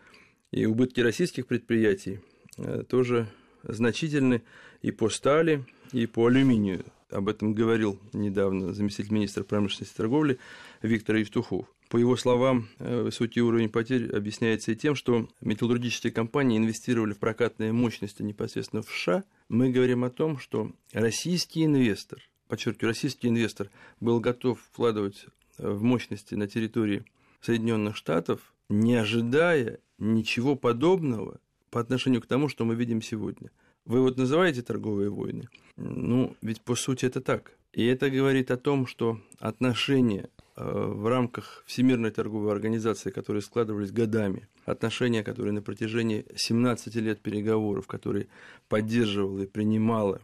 И 0.50 0.66
убытки 0.66 1.00
российских 1.00 1.46
предприятий 1.46 2.20
э, 2.58 2.82
тоже 2.88 3.28
значительны 3.62 4.42
и 4.82 4.90
по 4.90 5.08
стали, 5.08 5.64
и 5.92 6.06
по 6.06 6.26
алюминию. 6.26 6.84
Об 7.10 7.28
этом 7.28 7.54
говорил 7.54 7.98
недавно 8.12 8.72
заместитель 8.72 9.12
министра 9.12 9.42
промышленности 9.42 9.94
и 9.94 9.96
торговли 9.96 10.38
Виктор 10.82 11.16
Евтухов. 11.16 11.66
По 11.88 11.96
его 11.96 12.16
словам, 12.16 12.68
э, 12.78 13.02
высокий 13.02 13.42
уровень 13.42 13.68
потерь 13.68 14.14
объясняется 14.14 14.70
и 14.70 14.76
тем, 14.76 14.94
что 14.94 15.28
металлургические 15.40 16.12
компании 16.12 16.56
инвестировали 16.56 17.14
в 17.14 17.18
прокатные 17.18 17.72
мощности 17.72 18.22
непосредственно 18.22 18.82
в 18.82 18.90
США. 18.90 19.24
Мы 19.48 19.70
говорим 19.70 20.04
о 20.04 20.10
том, 20.10 20.38
что 20.38 20.70
российский 20.92 21.64
инвестор, 21.64 22.20
подчеркиваю, 22.46 22.90
российский 22.90 23.26
инвестор 23.26 23.70
был 23.98 24.20
готов 24.20 24.60
вкладывать 24.60 25.26
в 25.58 25.82
мощности 25.82 26.36
на 26.36 26.46
территории 26.46 27.04
Соединенных 27.40 27.96
Штатов, 27.96 28.54
не 28.68 28.94
ожидая 28.94 29.80
ничего 29.98 30.54
подобного 30.54 31.40
по 31.70 31.80
отношению 31.80 32.20
к 32.20 32.26
тому, 32.26 32.48
что 32.48 32.64
мы 32.64 32.74
видим 32.74 33.02
сегодня. 33.02 33.50
Вы 33.84 34.00
вот 34.00 34.18
называете 34.18 34.62
торговые 34.62 35.10
войны? 35.10 35.48
Ну, 35.76 36.36
ведь 36.42 36.60
по 36.60 36.74
сути 36.74 37.06
это 37.06 37.20
так. 37.20 37.52
И 37.72 37.84
это 37.86 38.10
говорит 38.10 38.50
о 38.50 38.56
том, 38.56 38.86
что 38.86 39.20
отношения 39.38 40.28
э, 40.56 40.62
в 40.64 41.06
рамках 41.06 41.62
Всемирной 41.66 42.10
торговой 42.10 42.52
организации, 42.52 43.10
которые 43.10 43.42
складывались 43.42 43.92
годами, 43.92 44.48
отношения, 44.64 45.22
которые 45.22 45.52
на 45.52 45.62
протяжении 45.62 46.26
17 46.34 46.94
лет 46.96 47.20
переговоров, 47.20 47.86
которые 47.86 48.26
поддерживала 48.68 49.42
и 49.42 49.46
принимала 49.46 50.20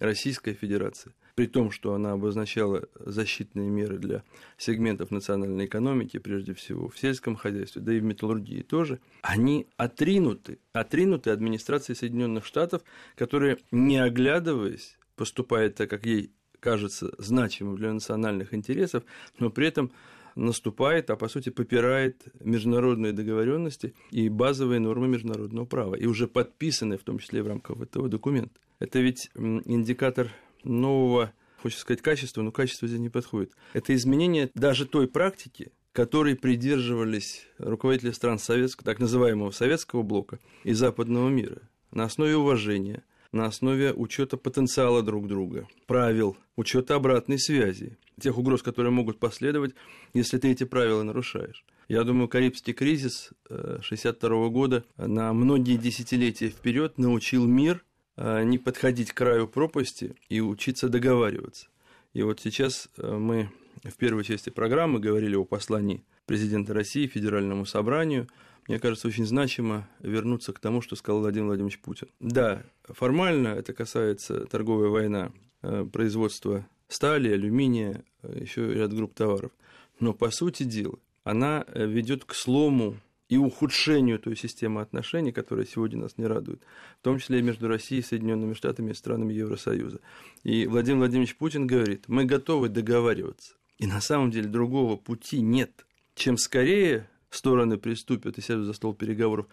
Российская 0.00 0.54
Федерация– 0.54 1.12
при 1.38 1.46
том, 1.46 1.70
что 1.70 1.94
она 1.94 2.14
обозначала 2.14 2.88
защитные 2.98 3.70
меры 3.70 3.98
для 3.98 4.24
сегментов 4.56 5.12
национальной 5.12 5.66
экономики, 5.66 6.18
прежде 6.18 6.52
всего 6.52 6.88
в 6.88 6.98
сельском 6.98 7.36
хозяйстве, 7.36 7.80
да 7.80 7.92
и 7.92 8.00
в 8.00 8.02
металлургии 8.02 8.62
тоже, 8.62 8.98
они 9.22 9.68
отринуты, 9.76 10.58
отринуты 10.72 11.30
администрацией 11.30 11.94
Соединенных 11.94 12.44
Штатов, 12.44 12.82
которая, 13.14 13.56
не 13.70 13.98
оглядываясь, 13.98 14.98
поступает 15.14 15.76
так, 15.76 15.88
как 15.88 16.06
ей 16.06 16.32
кажется 16.58 17.12
значимым 17.18 17.76
для 17.76 17.92
национальных 17.92 18.52
интересов, 18.52 19.04
но 19.38 19.48
при 19.48 19.68
этом 19.68 19.92
наступает, 20.34 21.08
а 21.10 21.14
по 21.14 21.28
сути 21.28 21.50
попирает 21.50 22.24
международные 22.40 23.12
договоренности 23.12 23.94
и 24.10 24.28
базовые 24.28 24.80
нормы 24.80 25.06
международного 25.06 25.66
права, 25.66 25.94
и 25.94 26.06
уже 26.06 26.26
подписанные 26.26 26.98
в 26.98 27.04
том 27.04 27.20
числе 27.20 27.44
в 27.44 27.46
рамках 27.46 27.80
этого 27.80 28.08
документа. 28.08 28.58
Это 28.80 28.98
ведь 28.98 29.30
индикатор 29.36 30.32
нового, 30.64 31.32
хочется 31.62 31.82
сказать, 31.82 32.02
качества, 32.02 32.42
но 32.42 32.52
качество 32.52 32.88
здесь 32.88 33.00
не 33.00 33.10
подходит. 33.10 33.52
Это 33.72 33.94
изменение 33.94 34.50
даже 34.54 34.86
той 34.86 35.06
практики, 35.06 35.72
которой 35.92 36.36
придерживались 36.36 37.46
руководители 37.58 38.12
стран 38.12 38.38
советского, 38.38 38.84
так 38.84 39.00
называемого 39.00 39.50
советского 39.50 40.02
блока 40.02 40.38
и 40.64 40.72
западного 40.72 41.28
мира 41.28 41.62
на 41.90 42.04
основе 42.04 42.36
уважения, 42.36 43.02
на 43.32 43.46
основе 43.46 43.92
учета 43.92 44.36
потенциала 44.36 45.02
друг 45.02 45.26
друга, 45.26 45.66
правил, 45.86 46.36
учета 46.56 46.94
обратной 46.94 47.38
связи, 47.38 47.98
тех 48.20 48.38
угроз, 48.38 48.62
которые 48.62 48.92
могут 48.92 49.18
последовать, 49.18 49.74
если 50.14 50.38
ты 50.38 50.50
эти 50.50 50.64
правила 50.64 51.02
нарушаешь. 51.02 51.64
Я 51.88 52.04
думаю, 52.04 52.28
Карибский 52.28 52.74
кризис 52.74 53.30
1962 53.48 54.30
э, 54.30 54.48
года 54.50 54.84
на 54.98 55.32
многие 55.32 55.76
десятилетия 55.76 56.48
вперед 56.48 56.98
научил 56.98 57.46
мир 57.46 57.84
не 58.18 58.58
подходить 58.58 59.12
к 59.12 59.16
краю 59.16 59.46
пропасти 59.46 60.14
и 60.28 60.40
учиться 60.40 60.88
договариваться. 60.88 61.68
И 62.14 62.22
вот 62.22 62.40
сейчас 62.40 62.88
э, 62.96 63.16
мы 63.16 63.50
в 63.84 63.96
первой 63.96 64.24
части 64.24 64.50
программы 64.50 64.98
говорили 64.98 65.36
о 65.36 65.44
послании 65.44 66.04
президента 66.26 66.74
России 66.74 67.06
Федеральному 67.06 67.64
собранию. 67.64 68.28
Мне 68.66 68.78
кажется, 68.78 69.08
очень 69.08 69.26
значимо 69.26 69.88
вернуться 70.00 70.52
к 70.52 70.58
тому, 70.58 70.82
что 70.82 70.96
сказал 70.96 71.20
Владимир 71.20 71.46
Владимирович 71.46 71.78
Путин. 71.80 72.08
Да, 72.20 72.64
формально 72.84 73.48
это 73.48 73.72
касается 73.72 74.46
торговая 74.46 74.88
война 74.88 75.32
э, 75.62 75.86
производства 75.90 76.66
стали, 76.88 77.30
алюминия, 77.30 78.04
э, 78.22 78.38
еще 78.40 78.74
ряд 78.74 78.92
групп 78.92 79.14
товаров. 79.14 79.52
Но, 80.00 80.12
по 80.12 80.30
сути 80.30 80.62
дела, 80.62 80.98
она 81.24 81.66
ведет 81.74 82.24
к 82.24 82.34
слому 82.34 82.96
и 83.28 83.36
ухудшению 83.36 84.18
той 84.18 84.36
системы 84.36 84.80
отношений, 84.80 85.32
которая 85.32 85.66
сегодня 85.66 86.00
нас 86.00 86.16
не 86.16 86.26
радует, 86.26 86.62
в 87.00 87.04
том 87.04 87.18
числе 87.18 87.40
и 87.40 87.42
между 87.42 87.68
Россией, 87.68 88.02
Соединенными 88.02 88.54
Штатами 88.54 88.90
и 88.90 88.94
странами 88.94 89.34
Евросоюза. 89.34 90.00
И 90.44 90.66
Владимир 90.66 90.98
Владимирович 90.98 91.36
Путин 91.36 91.66
говорит, 91.66 92.04
мы 92.08 92.24
готовы 92.24 92.68
договариваться. 92.68 93.54
И 93.78 93.86
на 93.86 94.00
самом 94.00 94.30
деле 94.30 94.48
другого 94.48 94.96
пути 94.96 95.40
нет. 95.40 95.86
Чем 96.14 96.36
скорее 96.36 97.08
стороны 97.30 97.76
приступят 97.76 98.38
и 98.38 98.40
сядут 98.40 98.66
за 98.66 98.72
стол 98.72 98.94
переговоров 98.94 99.46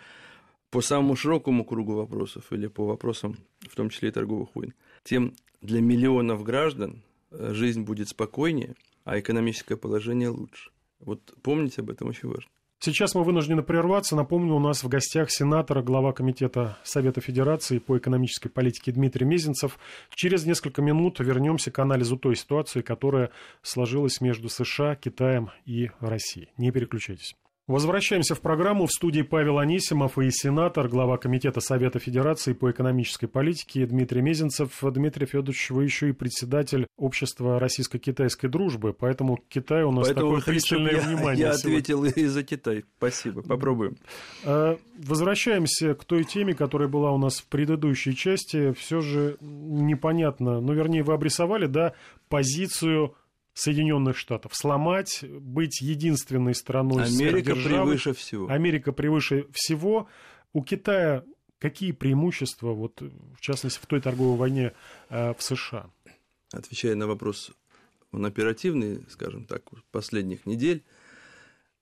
по 0.71 0.81
самому 0.81 1.15
широкому 1.15 1.65
кругу 1.65 1.93
вопросов 1.93 2.51
или 2.51 2.67
по 2.67 2.85
вопросам, 2.85 3.37
в 3.59 3.75
том 3.75 3.89
числе 3.89 4.09
и 4.09 4.11
торговых 4.11 4.55
войн, 4.55 4.73
тем 5.03 5.35
для 5.61 5.81
миллионов 5.81 6.43
граждан 6.43 7.03
э, 7.31 7.53
жизнь 7.53 7.83
будет 7.83 8.09
спокойнее, 8.09 8.75
а 9.03 9.19
экономическое 9.19 9.75
положение 9.75 10.29
лучше. 10.29 10.71
Вот 10.99 11.35
помните 11.43 11.81
об 11.81 11.91
этом 11.91 12.07
очень 12.07 12.29
важно. 12.29 12.49
Сейчас 12.85 13.15
мы 13.15 13.23
вынуждены 13.23 13.63
прерваться. 13.63 14.15
Напомню, 14.15 14.53
у 14.53 14.59
нас 14.59 14.83
в 14.83 14.87
гостях 14.87 15.31
сенатор, 15.31 15.81
глава 15.81 16.13
Комитета 16.13 16.77
Совета 16.83 17.19
Федерации 17.19 17.79
по 17.79 17.97
экономической 17.97 18.47
политике 18.47 18.91
Дмитрий 18.91 19.25
Мезенцев. 19.25 19.79
Через 20.13 20.45
несколько 20.45 20.83
минут 20.83 21.19
вернемся 21.19 21.71
к 21.71 21.79
анализу 21.79 22.15
той 22.15 22.35
ситуации, 22.35 22.81
которая 22.81 23.31
сложилась 23.63 24.21
между 24.21 24.49
США, 24.49 24.93
Китаем 24.93 25.49
и 25.65 25.89
Россией. 25.99 26.49
Не 26.57 26.69
переключайтесь. 26.69 27.35
Возвращаемся 27.67 28.35
в 28.35 28.41
программу. 28.41 28.85
В 28.85 28.91
студии 28.91 29.23
Павел 29.23 29.57
Анисимов 29.57 30.19
и 30.19 30.29
сенатор, 30.29 30.87
глава 30.87 31.17
Комитета 31.17 31.61
Совета 31.61 31.97
Федерации 31.97 32.53
по 32.53 32.69
экономической 32.69 33.25
политике 33.25 33.87
Дмитрий 33.87 34.21
Мезенцев. 34.21 34.69
Дмитрий 34.83 35.25
Федорович, 35.25 35.71
вы 35.71 35.85
еще 35.85 36.09
и 36.09 36.11
председатель 36.11 36.85
общества 36.95 37.59
российско-китайской 37.59 38.49
дружбы, 38.49 38.93
поэтому 38.93 39.39
Китай 39.49 39.81
у 39.81 39.89
нас 39.89 40.05
поэтому 40.05 40.37
такое 40.37 40.53
пристальное 40.53 40.91
я, 40.91 41.01
внимание. 41.01 41.45
Я 41.45 41.51
ответил 41.53 42.05
и 42.05 42.25
за 42.25 42.43
Китай. 42.43 42.85
Спасибо. 42.97 43.41
Попробуем. 43.41 43.97
Э, 44.43 44.77
возвращаемся 44.99 45.95
к 45.95 46.05
той 46.05 46.23
теме, 46.23 46.53
которая 46.53 46.87
была 46.87 47.13
у 47.13 47.17
нас 47.17 47.39
в 47.39 47.47
предыдущей 47.47 48.15
части. 48.15 48.73
Все 48.73 49.01
же 49.01 49.37
непонятно, 49.41 50.61
ну, 50.61 50.71
вернее, 50.73 51.01
вы 51.01 51.13
обрисовали, 51.13 51.65
да, 51.65 51.93
позицию 52.29 53.15
Соединенных 53.55 54.17
Штатов. 54.17 54.53
Сломать, 54.53 55.23
быть 55.23 55.81
единственной 55.81 56.53
страной 56.53 57.05
Америка 57.05 57.55
превыше 57.55 58.13
всего. 58.13 58.49
Америка 58.49 58.91
превыше 58.91 59.47
всего. 59.53 60.07
У 60.51 60.61
Китая 60.61 61.23
какие 61.59 61.93
преимущества, 61.93 62.73
вот, 62.73 63.01
в 63.01 63.39
частности, 63.39 63.79
в 63.81 63.85
той 63.85 64.01
торговой 64.01 64.37
войне 64.37 64.73
э, 65.09 65.33
в 65.33 65.41
США? 65.41 65.89
Отвечая 66.51 66.95
на 66.95 67.07
вопрос, 67.07 67.51
он 68.11 68.25
оперативный, 68.25 69.05
скажем 69.09 69.45
так, 69.45 69.63
последних 69.89 70.45
недель, 70.45 70.83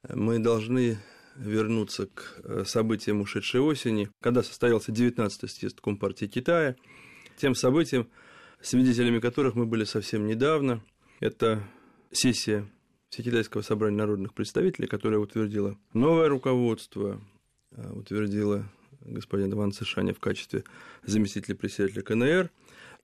мы 0.08 0.38
должны 0.38 1.00
вернуться 1.36 2.06
к 2.06 2.40
э, 2.44 2.64
событиям 2.68 3.22
ушедшей 3.22 3.62
осени, 3.62 4.10
когда 4.22 4.44
состоялся 4.44 4.92
19-й 4.92 5.50
съезд 5.50 5.82
Компартии 5.82 6.28
Китая, 6.28 6.76
тем 7.38 7.56
событиям, 7.56 8.08
свидетелями 8.62 9.20
которых 9.20 9.56
мы 9.56 9.66
были 9.66 9.86
совсем 9.86 10.28
недавно– 10.28 10.84
это 11.24 11.64
сессия 12.12 12.70
Всекитайского 13.10 13.62
собрания 13.62 13.96
народных 13.96 14.34
представителей, 14.34 14.88
которая 14.88 15.22
утвердила 15.22 15.78
новое 15.94 16.28
руководство, 16.28 17.22
а, 17.72 17.94
утвердила 17.94 18.70
господин 19.06 19.54
Иван 19.54 19.72
Цышаня 19.72 20.14
в 20.14 20.20
качестве 20.20 20.66
заместителя 21.04 21.56
председателя 21.56 22.02
КНР 22.02 22.52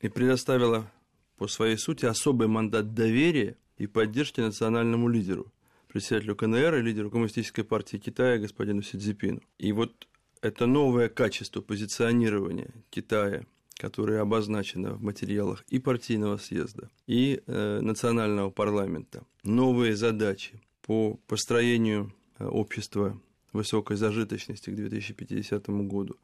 и 0.02 0.10
предоставила 0.10 0.92
по 1.38 1.48
своей 1.48 1.78
сути 1.78 2.06
особый 2.06 2.50
мандат 2.50 2.94
доверия 2.94 3.56
и 3.78 3.88
поддержки 3.88 4.42
национальному 4.42 5.08
лидеру, 5.08 5.54
председателю 5.88 6.36
КНР 6.36 6.76
и 6.76 6.82
лидеру 6.82 7.10
Коммунистической 7.10 7.64
партии 7.64 7.98
Китая 7.98 8.38
господину 8.38 8.82
Си 8.82 8.98
Цзипину. 8.98 9.42
И 9.58 9.72
вот 9.72 10.10
это 10.42 10.66
новое 10.66 11.08
качество 11.08 11.62
позиционирования 11.62 12.74
Китая 12.90 13.46
которое 13.80 14.20
обозначено 14.20 14.94
в 14.94 15.02
материалах 15.02 15.64
и 15.70 15.80
партийного 15.80 16.38
съезда, 16.38 16.90
и 17.08 17.42
э, 17.48 17.80
национального 17.82 18.50
парламента, 18.50 19.24
новые 19.44 19.96
задачи 19.96 20.62
по 20.82 21.18
построению 21.28 22.14
э, 22.38 22.46
общества 22.46 23.20
высокой 23.54 23.96
зажиточности 23.96 24.70
к 24.70 24.76
2050 24.76 25.66
году, 25.88 26.18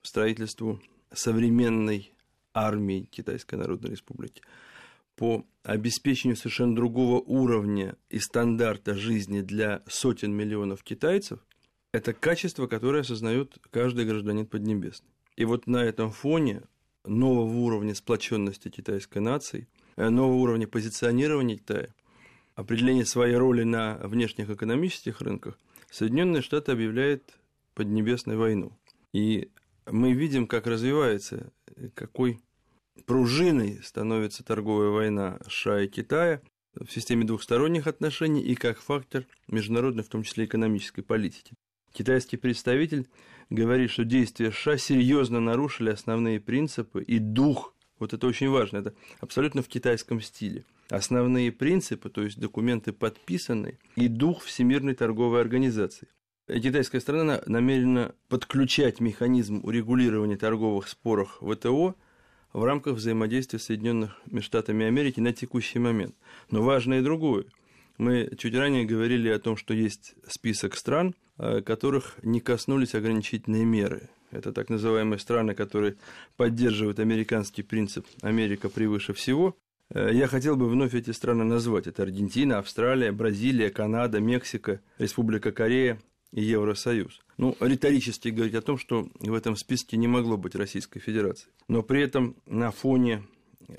по 0.00 0.06
строительству 0.06 0.80
современной 1.12 2.12
армии 2.54 3.08
Китайской 3.10 3.56
Народной 3.56 3.90
Республики, 3.90 4.40
по 5.16 5.44
обеспечению 5.64 6.36
совершенно 6.36 6.76
другого 6.76 7.20
уровня 7.20 7.96
и 8.10 8.20
стандарта 8.20 8.94
жизни 8.94 9.40
для 9.40 9.82
сотен 9.88 10.32
миллионов 10.32 10.84
китайцев, 10.84 11.40
это 11.92 12.12
качество, 12.12 12.68
которое 12.68 13.00
осознает 13.00 13.58
каждый 13.70 14.04
гражданин 14.04 14.46
Поднебесный. 14.46 15.10
И 15.36 15.44
вот 15.44 15.66
на 15.66 15.78
этом 15.78 16.12
фоне 16.12 16.62
нового 17.04 17.56
уровня 17.56 17.94
сплоченности 17.94 18.68
китайской 18.68 19.18
нации, 19.18 19.68
э, 19.96 20.08
нового 20.08 20.36
уровня 20.36 20.66
позиционирования 20.66 21.56
Китая, 21.56 21.88
определения 22.54 23.04
своей 23.04 23.36
роли 23.36 23.62
на 23.62 23.98
внешних 24.02 24.50
экономических 24.50 25.20
рынках, 25.20 25.58
Соединенные 25.90 26.42
Штаты 26.42 26.72
объявляют 26.72 27.38
Поднебесную 27.74 28.38
войну. 28.38 28.72
И 29.12 29.50
мы 29.86 30.12
видим, 30.12 30.46
как 30.46 30.66
развивается, 30.66 31.52
какой 31.94 32.38
пружиной 33.06 33.80
становится 33.82 34.44
торговая 34.44 34.90
война 34.90 35.38
США 35.46 35.80
и 35.82 35.88
Китая 35.88 36.42
в 36.74 36.90
системе 36.90 37.24
двухсторонних 37.24 37.86
отношений 37.86 38.42
и 38.42 38.54
как 38.54 38.80
фактор 38.80 39.26
международной, 39.48 40.02
в 40.02 40.08
том 40.08 40.22
числе 40.22 40.44
экономической 40.44 41.02
политики. 41.02 41.54
Китайский 41.92 42.36
представитель 42.38 43.08
говорит, 43.50 43.90
что 43.90 44.04
действия 44.04 44.50
США 44.50 44.78
серьезно 44.78 45.40
нарушили 45.40 45.90
основные 45.90 46.40
принципы 46.40 47.02
и 47.02 47.18
дух. 47.18 47.74
Вот 47.98 48.14
это 48.14 48.26
очень 48.26 48.48
важно, 48.48 48.78
это 48.78 48.94
абсолютно 49.20 49.62
в 49.62 49.68
китайском 49.68 50.20
стиле. 50.20 50.64
Основные 50.88 51.52
принципы, 51.52 52.08
то 52.10 52.22
есть 52.22 52.38
документы 52.38 52.92
подписаны, 52.92 53.78
и 53.96 54.08
дух 54.08 54.42
Всемирной 54.42 54.94
торговой 54.94 55.40
организации. 55.40 56.08
Китайская 56.48 57.00
страна 57.00 57.42
намерена 57.46 58.14
подключать 58.28 59.00
механизм 59.00 59.60
урегулирования 59.62 60.36
торговых 60.36 60.88
споров 60.88 61.40
ВТО 61.40 61.94
в 62.52 62.64
рамках 62.64 62.96
взаимодействия 62.96 63.58
с 63.58 63.64
Соединенными 63.64 64.40
Штатами 64.40 64.84
Америки 64.84 65.20
на 65.20 65.32
текущий 65.32 65.78
момент. 65.78 66.16
Но 66.50 66.62
важно 66.62 66.94
и 66.94 67.02
другое. 67.02 67.44
Мы 68.02 68.30
чуть 68.36 68.54
ранее 68.54 68.84
говорили 68.84 69.28
о 69.28 69.38
том, 69.38 69.56
что 69.56 69.74
есть 69.74 70.14
список 70.26 70.76
стран, 70.76 71.14
Э, 71.38 71.60
которых 71.60 72.18
не 72.22 72.40
коснулись 72.40 72.94
ограничительные 72.94 73.64
меры. 73.64 74.10
Это 74.30 74.52
так 74.52 74.68
называемые 74.68 75.18
страны, 75.18 75.54
которые 75.54 75.96
поддерживают 76.36 77.00
американский 77.00 77.62
принцип 77.62 78.06
«Америка 78.20 78.68
превыше 78.68 79.12
всего». 79.12 79.56
Э, 79.88 80.10
я 80.12 80.28
хотел 80.28 80.56
бы 80.56 80.68
вновь 80.68 80.94
эти 80.94 81.10
страны 81.10 81.42
назвать. 81.42 81.88
Это 81.88 82.04
Аргентина, 82.04 82.58
Австралия, 82.58 83.10
Бразилия, 83.10 83.70
Канада, 83.70 84.20
Мексика, 84.20 84.80
Республика 84.98 85.50
Корея 85.50 85.98
и 86.32 86.42
Евросоюз. 86.42 87.22
Ну, 87.38 87.56
риторически 87.58 88.28
говорить 88.28 88.54
о 88.54 88.62
том, 88.62 88.78
что 88.78 89.08
в 89.18 89.34
этом 89.34 89.56
списке 89.56 89.96
не 89.96 90.06
могло 90.06 90.36
быть 90.36 90.54
Российской 90.54 91.00
Федерации. 91.00 91.48
Но 91.66 91.82
при 91.82 92.02
этом 92.02 92.36
на 92.46 92.70
фоне 92.70 93.24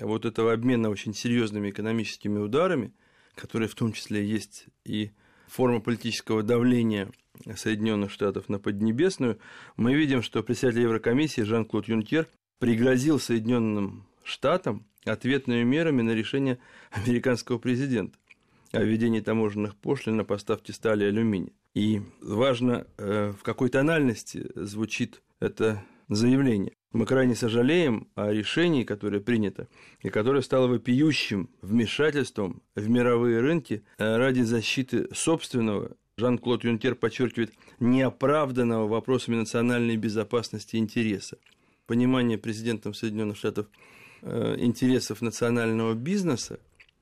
вот 0.00 0.26
этого 0.26 0.52
обмена 0.52 0.90
очень 0.90 1.14
серьезными 1.14 1.70
экономическими 1.70 2.40
ударами, 2.40 2.92
которые 3.34 3.68
в 3.68 3.74
том 3.74 3.92
числе 3.92 4.26
есть 4.26 4.66
и 4.84 5.10
форма 5.48 5.80
политического 5.80 6.42
давления 6.42 7.10
Соединенных 7.56 8.10
Штатов 8.10 8.48
на 8.48 8.58
Поднебесную, 8.58 9.38
мы 9.76 9.94
видим, 9.94 10.22
что 10.22 10.42
председатель 10.42 10.82
Еврокомиссии 10.82 11.42
Жан-Клод 11.42 11.88
Юнкер 11.88 12.28
пригрозил 12.58 13.18
Соединенным 13.18 14.06
Штатам 14.22 14.86
ответными 15.04 15.62
мерами 15.64 16.02
на 16.02 16.12
решение 16.12 16.58
американского 16.90 17.58
президента 17.58 18.18
о 18.72 18.82
введении 18.82 19.20
таможенных 19.20 19.76
пошлин 19.76 20.16
на 20.16 20.24
поставки 20.24 20.72
стали 20.72 21.04
и 21.04 21.08
алюминия. 21.08 21.52
И 21.74 22.02
важно, 22.20 22.86
э, 22.98 23.32
в 23.38 23.42
какой 23.42 23.68
тональности 23.68 24.50
звучит 24.54 25.22
это 25.40 25.84
заявление. 26.08 26.72
Мы 26.94 27.06
крайне 27.06 27.34
сожалеем 27.34 28.06
о 28.14 28.32
решении, 28.32 28.84
которое 28.84 29.18
принято, 29.18 29.66
и 30.00 30.10
которое 30.10 30.42
стало 30.42 30.68
вопиющим 30.68 31.50
вмешательством 31.60 32.62
в 32.76 32.88
мировые 32.88 33.40
рынки 33.40 33.82
э, 33.98 34.16
ради 34.16 34.42
защиты 34.42 35.08
собственного 35.12 35.96
Жан-Клод 36.16 36.62
Юнкер 36.62 36.94
подчеркивает 36.94 37.52
неоправданного 37.80 38.86
вопросами 38.86 39.34
национальной 39.34 39.96
безопасности 39.96 40.76
интереса. 40.76 41.36
Понимание 41.86 42.38
президентом 42.38 42.94
Соединенных 42.94 43.38
Штатов 43.38 43.66
э, 44.22 44.54
интересов 44.58 45.20
национального 45.20 45.94
бизнеса 45.94 46.60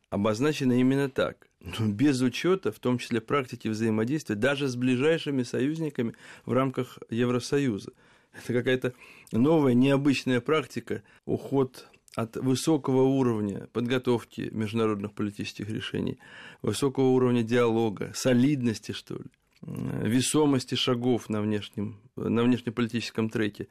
обозначено 0.09 0.73
именно 0.73 1.11
так. 1.11 1.49
Но 1.61 1.87
без 1.89 2.23
учета, 2.23 2.73
в 2.73 2.79
том 2.79 2.97
числе 2.97 3.21
практики 3.21 3.69
взаимодействия, 3.69 4.37
даже 4.37 4.69
с 4.69 4.75
ближайшими 4.75 5.43
союзниками 5.43 6.15
в 6.47 6.55
рамках 6.55 6.99
Евросоюза. 7.11 7.93
Это 8.33 8.53
какая-то 8.53 8.95
новая, 9.31 9.75
необычная 9.75 10.41
практика, 10.41 11.03
уход 11.27 11.89
от 12.15 12.37
высокого 12.37 13.03
уровня 13.03 13.69
подготовки 13.73 14.49
международных 14.53 15.13
политических 15.13 15.69
решений, 15.69 16.19
высокого 16.61 17.09
уровня 17.09 17.43
диалога, 17.43 18.13
солидности, 18.15 18.93
что 18.93 19.15
ли, 19.15 19.25
весомости 19.63 20.75
шагов 20.75 21.29
на, 21.29 21.41
внешнем, 21.41 21.99
на 22.17 22.43
внешнеполитическом 22.43 23.31
треке, 23.31 23.69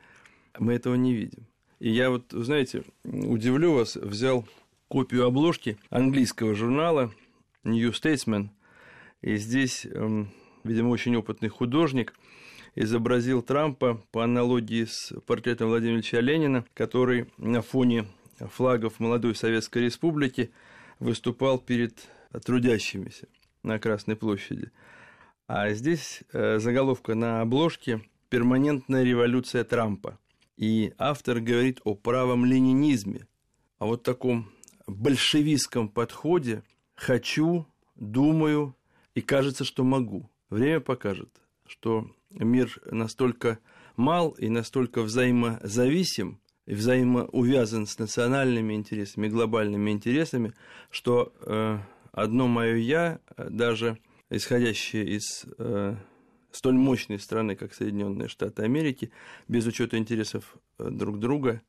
мы 0.57 0.73
этого 0.73 0.95
не 0.95 1.13
видим. 1.13 1.45
И 1.79 1.89
я 1.89 2.09
вот, 2.09 2.25
знаете, 2.31 2.83
удивлю 3.03 3.73
вас, 3.73 3.95
взял 3.95 4.47
копию 4.87 5.25
обложки 5.25 5.77
английского 5.89 6.53
журнала 6.53 7.11
New 7.63 7.91
Statesman, 7.91 8.49
и 9.21 9.35
здесь, 9.37 9.85
эм, 9.85 10.31
видимо, 10.63 10.89
очень 10.89 11.15
опытный 11.15 11.49
художник 11.49 12.13
изобразил 12.75 13.41
Трампа 13.41 14.01
по 14.11 14.23
аналогии 14.23 14.85
с 14.85 15.13
портретом 15.25 15.69
Владимира 15.69 15.95
Ильича 15.95 16.19
Ленина, 16.19 16.65
который 16.73 17.27
на 17.37 17.61
фоне 17.61 18.07
флагов 18.39 18.99
молодой 18.99 19.35
Советской 19.35 19.83
Республики 19.83 20.51
выступал 20.99 21.59
перед 21.59 22.07
трудящимися 22.45 23.27
на 23.63 23.79
Красной 23.79 24.15
площади. 24.15 24.71
А 25.47 25.73
здесь 25.73 26.23
э, 26.31 26.59
заголовка 26.59 27.13
на 27.13 27.41
обложке 27.41 28.01
«Перманентная 28.29 29.03
революция 29.03 29.63
Трампа». 29.63 30.17
И 30.55 30.93
автор 30.97 31.39
говорит 31.39 31.81
о 31.83 31.95
правом 31.95 32.45
ленинизме, 32.45 33.27
о 33.79 33.87
вот 33.87 34.03
таком 34.03 34.49
большевистском 34.87 35.89
подходе 35.89 36.63
«хочу, 36.95 37.65
думаю 37.95 38.75
и 39.13 39.21
кажется, 39.21 39.65
что 39.65 39.83
могу». 39.83 40.29
Время 40.49 40.79
покажет, 40.79 41.40
что 41.71 42.11
мир 42.31 42.81
настолько 42.85 43.59
мал 43.95 44.31
и 44.31 44.49
настолько 44.49 45.03
взаимозависим, 45.03 46.39
и 46.65 46.73
взаимоувязан 46.73 47.87
с 47.87 47.97
национальными 47.97 48.73
интересами, 48.73 49.29
глобальными 49.29 49.91
интересами, 49.91 50.53
что 50.89 51.33
э, 51.41 51.79
одно 52.11 52.47
мое 52.47 52.75
я, 52.75 53.19
даже 53.37 53.97
исходящее 54.29 55.15
из 55.17 55.45
э, 55.57 55.95
столь 56.51 56.75
мощной 56.75 57.19
страны, 57.19 57.55
как 57.55 57.73
Соединенные 57.73 58.27
Штаты 58.27 58.63
Америки, 58.63 59.11
без 59.47 59.65
учета 59.65 59.97
интересов 59.97 60.57
э, 60.77 60.89
друг 60.89 61.19
друга, 61.19 61.61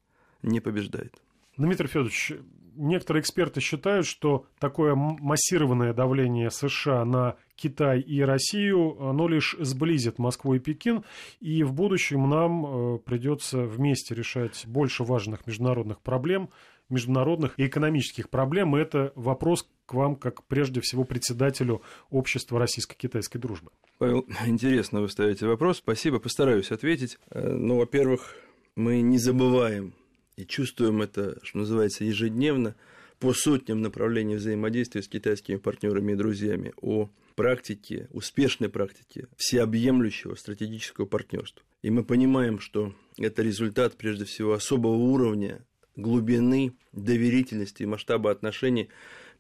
не 0.43 0.61
побеждает. 0.61 1.23
Дмитрий 1.57 1.87
Федорович, 1.87 2.33
некоторые 2.75 3.21
эксперты 3.21 3.61
считают, 3.61 4.07
что 4.07 4.47
такое 4.59 4.95
массированное 4.95 5.95
давление 5.95 6.51
США 6.51 7.05
на 7.05 7.37
Китай 7.57 8.01
и 8.01 8.21
Россию, 8.21 9.01
оно 9.03 9.29
лишь 9.29 9.57
сблизит 9.59 10.19
Москву 10.19 10.55
и 10.55 10.59
Пекин, 10.59 11.05
и 11.41 11.63
в 11.63 11.73
будущем 11.73 12.29
нам 12.29 12.67
э, 12.67 12.99
придется 12.99 13.63
вместе 13.63 14.15
решать 14.15 14.65
больше 14.67 15.05
важных 15.05 15.47
международных 15.47 16.01
проблем, 16.01 16.51
международных 16.89 17.59
и 17.59 17.67
экономических 17.67 18.29
проблем. 18.31 18.77
И 18.77 18.81
это 18.81 19.13
вопрос 19.15 19.69
к 19.87 19.95
вам, 19.95 20.17
как 20.17 20.45
прежде 20.45 20.81
всего 20.81 21.05
председателю 21.05 21.83
общества 22.11 22.59
российско-китайской 22.59 23.39
дружбы. 23.39 23.71
Павел, 23.99 24.27
интересно 24.47 25.01
вы 25.01 25.09
ставите 25.09 25.47
вопрос. 25.47 25.79
Спасибо, 25.79 26.19
постараюсь 26.19 26.71
ответить. 26.71 27.19
Э, 27.31 27.49
ну, 27.49 27.79
во-первых, 27.79 28.37
мы 28.77 29.01
не 29.01 29.19
забываем 29.19 29.95
и 30.37 30.47
чувствуем 30.47 31.03
это, 31.03 31.39
что 31.43 31.59
называется, 31.59 32.05
ежедневно 32.05 32.75
по 33.23 33.33
сотням 33.35 33.83
направлений 33.83 34.35
взаимодействия 34.35 35.01
с 35.01 35.07
китайскими 35.07 35.55
партнерами 35.55 36.11
и 36.11 36.17
друзьями 36.17 36.73
о 36.83 37.09
практике, 37.37 38.09
успешной 38.11 38.69
практике 38.69 39.29
всеобъемлющего 39.37 40.35
стратегического 40.35 41.07
партнерства. 41.07 41.63
И 41.83 41.91
мы 41.91 42.03
понимаем, 42.03 42.59
что 42.59 42.93
это 43.17 43.43
результат, 43.43 43.97
прежде 43.97 44.25
всего, 44.25 44.55
особого 44.55 44.97
уровня 44.97 45.65
глубины, 45.95 46.73
доверительности 46.91 47.85
и 47.85 47.87
масштаба 47.87 48.33
отношений 48.33 48.89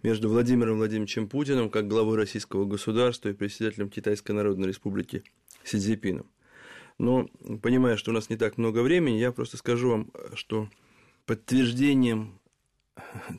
между 0.04 0.28
Владимиром 0.28 0.76
Владимировичем 0.76 1.28
Путиным, 1.28 1.68
как 1.68 1.88
главой 1.88 2.16
российского 2.16 2.64
государства 2.64 3.30
и 3.30 3.34
председателем 3.34 3.90
Китайской 3.90 4.30
Народной 4.30 4.68
Республики 4.68 5.24
Си 5.64 5.78
Цзиньпином. 5.78 6.30
Но, 6.98 7.28
понимая, 7.60 7.96
что 7.96 8.12
у 8.12 8.14
нас 8.14 8.30
не 8.30 8.36
так 8.36 8.58
много 8.58 8.80
времени, 8.80 9.16
я 9.16 9.32
просто 9.32 9.56
скажу 9.56 9.90
вам, 9.90 10.12
что 10.34 10.68
подтверждением 11.26 12.38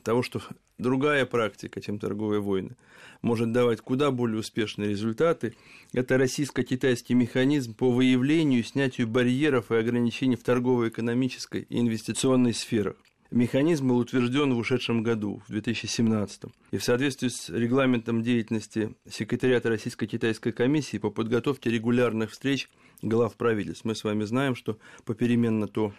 того, 0.02 0.22
что 0.22 0.40
другая 0.78 1.26
практика, 1.26 1.80
чем 1.80 1.98
торговые 1.98 2.40
войны, 2.40 2.76
может 3.22 3.52
давать 3.52 3.80
куда 3.80 4.10
более 4.10 4.40
успешные 4.40 4.90
результаты, 4.90 5.54
это 5.92 6.18
российско-китайский 6.18 7.14
механизм 7.14 7.74
по 7.74 7.90
выявлению 7.90 8.60
и 8.60 8.64
снятию 8.64 9.08
барьеров 9.08 9.70
и 9.70 9.76
ограничений 9.76 10.36
в 10.36 10.42
торгово-экономической 10.42 11.66
и 11.68 11.80
инвестиционной 11.80 12.54
сферах. 12.54 12.96
Механизм 13.30 13.88
был 13.88 13.98
утвержден 13.98 14.54
в 14.54 14.58
ушедшем 14.58 15.02
году, 15.02 15.42
в 15.48 15.50
2017. 15.50 16.42
И 16.70 16.76
в 16.76 16.84
соответствии 16.84 17.28
с 17.28 17.48
регламентом 17.48 18.22
деятельности 18.22 18.94
секретариата 19.10 19.70
Российско-Китайской 19.70 20.52
комиссии 20.52 20.98
по 20.98 21.10
подготовке 21.10 21.70
регулярных 21.70 22.30
встреч 22.30 22.68
глав 23.02 23.34
правительств, 23.36 23.84
мы 23.84 23.94
с 23.94 24.04
вами 24.04 24.24
знаем, 24.24 24.54
что 24.54 24.78
попеременно 25.04 25.66
то 25.66 25.92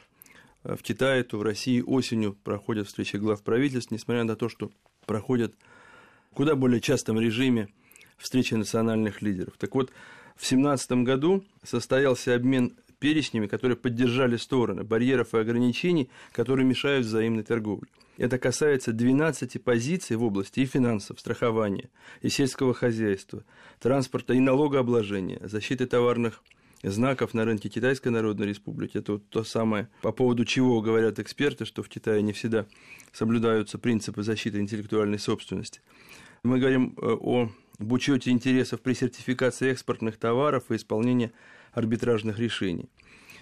в 0.65 0.81
Китае, 0.81 1.23
то 1.23 1.37
в 1.37 1.43
России 1.43 1.81
осенью 1.81 2.35
проходят 2.43 2.87
встречи 2.87 3.17
глав 3.17 3.43
правительств, 3.43 3.91
несмотря 3.91 4.23
на 4.23 4.35
то, 4.35 4.49
что 4.49 4.71
проходят 5.05 5.53
в 6.31 6.35
куда 6.35 6.55
более 6.55 6.81
частом 6.81 7.19
режиме 7.19 7.69
встречи 8.17 8.55
национальных 8.55 9.21
лидеров. 9.21 9.53
Так 9.57 9.75
вот, 9.75 9.91
в 10.35 10.41
2017 10.41 10.91
году 11.03 11.43
состоялся 11.63 12.33
обмен 12.33 12.75
перечнями, 12.99 13.47
которые 13.47 13.77
поддержали 13.77 14.37
стороны 14.37 14.83
барьеров 14.83 15.33
и 15.33 15.37
ограничений, 15.37 16.09
которые 16.31 16.65
мешают 16.65 17.05
взаимной 17.05 17.43
торговле. 17.43 17.87
Это 18.17 18.39
касается 18.39 18.93
12 18.93 19.61
позиций 19.61 20.15
в 20.15 20.23
области 20.23 20.61
и 20.61 20.65
финансов, 20.65 21.19
страхования, 21.19 21.89
и 22.21 22.29
сельского 22.29 22.73
хозяйства, 22.73 23.43
транспорта 23.79 24.33
и 24.33 24.39
налогообложения, 24.39 25.39
защиты 25.43 25.85
товарных 25.85 26.41
знаков 26.83 27.33
на 27.33 27.45
рынке 27.45 27.69
Китайской 27.69 28.09
Народной 28.09 28.47
Республики. 28.47 28.97
Это 28.97 29.13
вот 29.13 29.29
то 29.29 29.43
самое, 29.43 29.89
по 30.01 30.11
поводу 30.11 30.45
чего 30.45 30.81
говорят 30.81 31.19
эксперты, 31.19 31.65
что 31.65 31.83
в 31.83 31.89
Китае 31.89 32.21
не 32.21 32.33
всегда 32.33 32.65
соблюдаются 33.11 33.77
принципы 33.77 34.23
защиты 34.23 34.59
интеллектуальной 34.59 35.19
собственности. 35.19 35.81
Мы 36.43 36.59
говорим 36.59 36.95
э, 37.01 37.05
о 37.05 37.49
об 37.79 37.91
учете 37.91 38.31
интересов 38.31 38.81
при 38.81 38.93
сертификации 38.93 39.69
экспортных 39.69 40.17
товаров 40.17 40.65
и 40.69 40.75
исполнении 40.75 41.31
арбитражных 41.73 42.39
решений. 42.39 42.89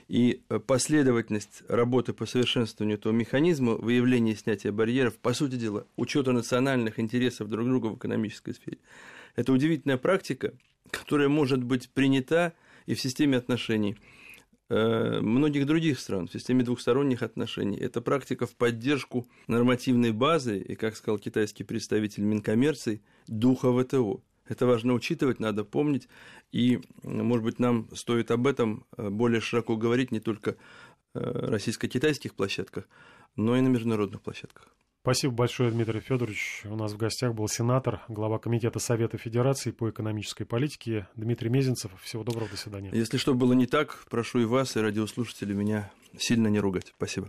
И 0.07 0.41
э, 0.49 0.59
последовательность 0.59 1.63
работы 1.69 2.13
по 2.13 2.25
совершенствованию 2.25 2.97
этого 2.97 3.13
механизма 3.13 3.73
выявления 3.73 4.33
и 4.33 4.35
снятия 4.35 4.71
барьеров, 4.71 5.17
по 5.17 5.33
сути 5.33 5.55
дела, 5.55 5.85
учета 5.95 6.31
национальных 6.31 6.99
интересов 6.99 7.49
друг 7.49 7.67
друга 7.67 7.87
в 7.87 7.97
экономической 7.97 8.53
сфере. 8.53 8.79
Это 9.35 9.53
удивительная 9.53 9.97
практика, 9.97 10.53
которая 10.91 11.29
может 11.29 11.63
быть 11.63 11.89
принята 11.89 12.53
и 12.85 12.95
в 12.95 13.01
системе 13.01 13.37
отношений 13.37 13.97
э, 14.69 15.19
многих 15.21 15.65
других 15.65 15.99
стран, 15.99 16.27
в 16.27 16.31
системе 16.31 16.63
двухсторонних 16.63 17.23
отношений. 17.23 17.77
Это 17.77 18.01
практика 18.01 18.45
в 18.45 18.55
поддержку 18.55 19.27
нормативной 19.47 20.11
базы 20.11 20.59
и, 20.59 20.75
как 20.75 20.95
сказал 20.95 21.19
китайский 21.19 21.63
представитель 21.63 22.23
Минкоммерции, 22.23 23.01
духа 23.27 23.71
ВТО. 23.71 24.21
Это 24.47 24.65
важно 24.65 24.93
учитывать, 24.93 25.39
надо 25.39 25.63
помнить. 25.63 26.09
И, 26.51 26.81
может 27.03 27.45
быть, 27.45 27.59
нам 27.59 27.87
стоит 27.95 28.31
об 28.31 28.47
этом 28.47 28.85
э, 28.97 29.09
более 29.09 29.41
широко 29.41 29.77
говорить 29.77 30.11
не 30.11 30.19
только 30.19 30.57
э, 31.13 31.19
российско-китайских 31.19 32.35
площадках, 32.35 32.87
но 33.35 33.55
и 33.57 33.61
на 33.61 33.67
международных 33.67 34.21
площадках. 34.21 34.72
Спасибо 35.03 35.33
большое, 35.33 35.69
Дмитрий 35.69 35.99
Федорович. 35.99 36.61
У 36.63 36.77
нас 36.77 36.93
в 36.93 36.97
гостях 36.97 37.33
был 37.33 37.49
сенатор, 37.49 38.01
глава 38.07 38.39
Комитета 38.39 38.79
Совета 38.79 39.17
Федерации 39.17 39.71
по 39.71 39.89
экономической 39.89 40.45
политике 40.45 41.09
Дмитрий 41.17 41.49
Мезенцев. 41.49 41.91
Всего 42.01 42.23
доброго, 42.23 42.49
до 42.49 42.55
свидания. 42.55 42.89
Если 42.93 43.17
что 43.17 43.33
было 43.33 43.51
не 43.51 43.65
так, 43.65 44.05
прошу 44.09 44.39
и 44.39 44.45
вас, 44.45 44.77
и 44.77 44.79
радиослушателей 44.79 45.55
меня 45.55 45.91
сильно 46.17 46.47
не 46.47 46.61
ругать. 46.61 46.93
Спасибо. 46.95 47.27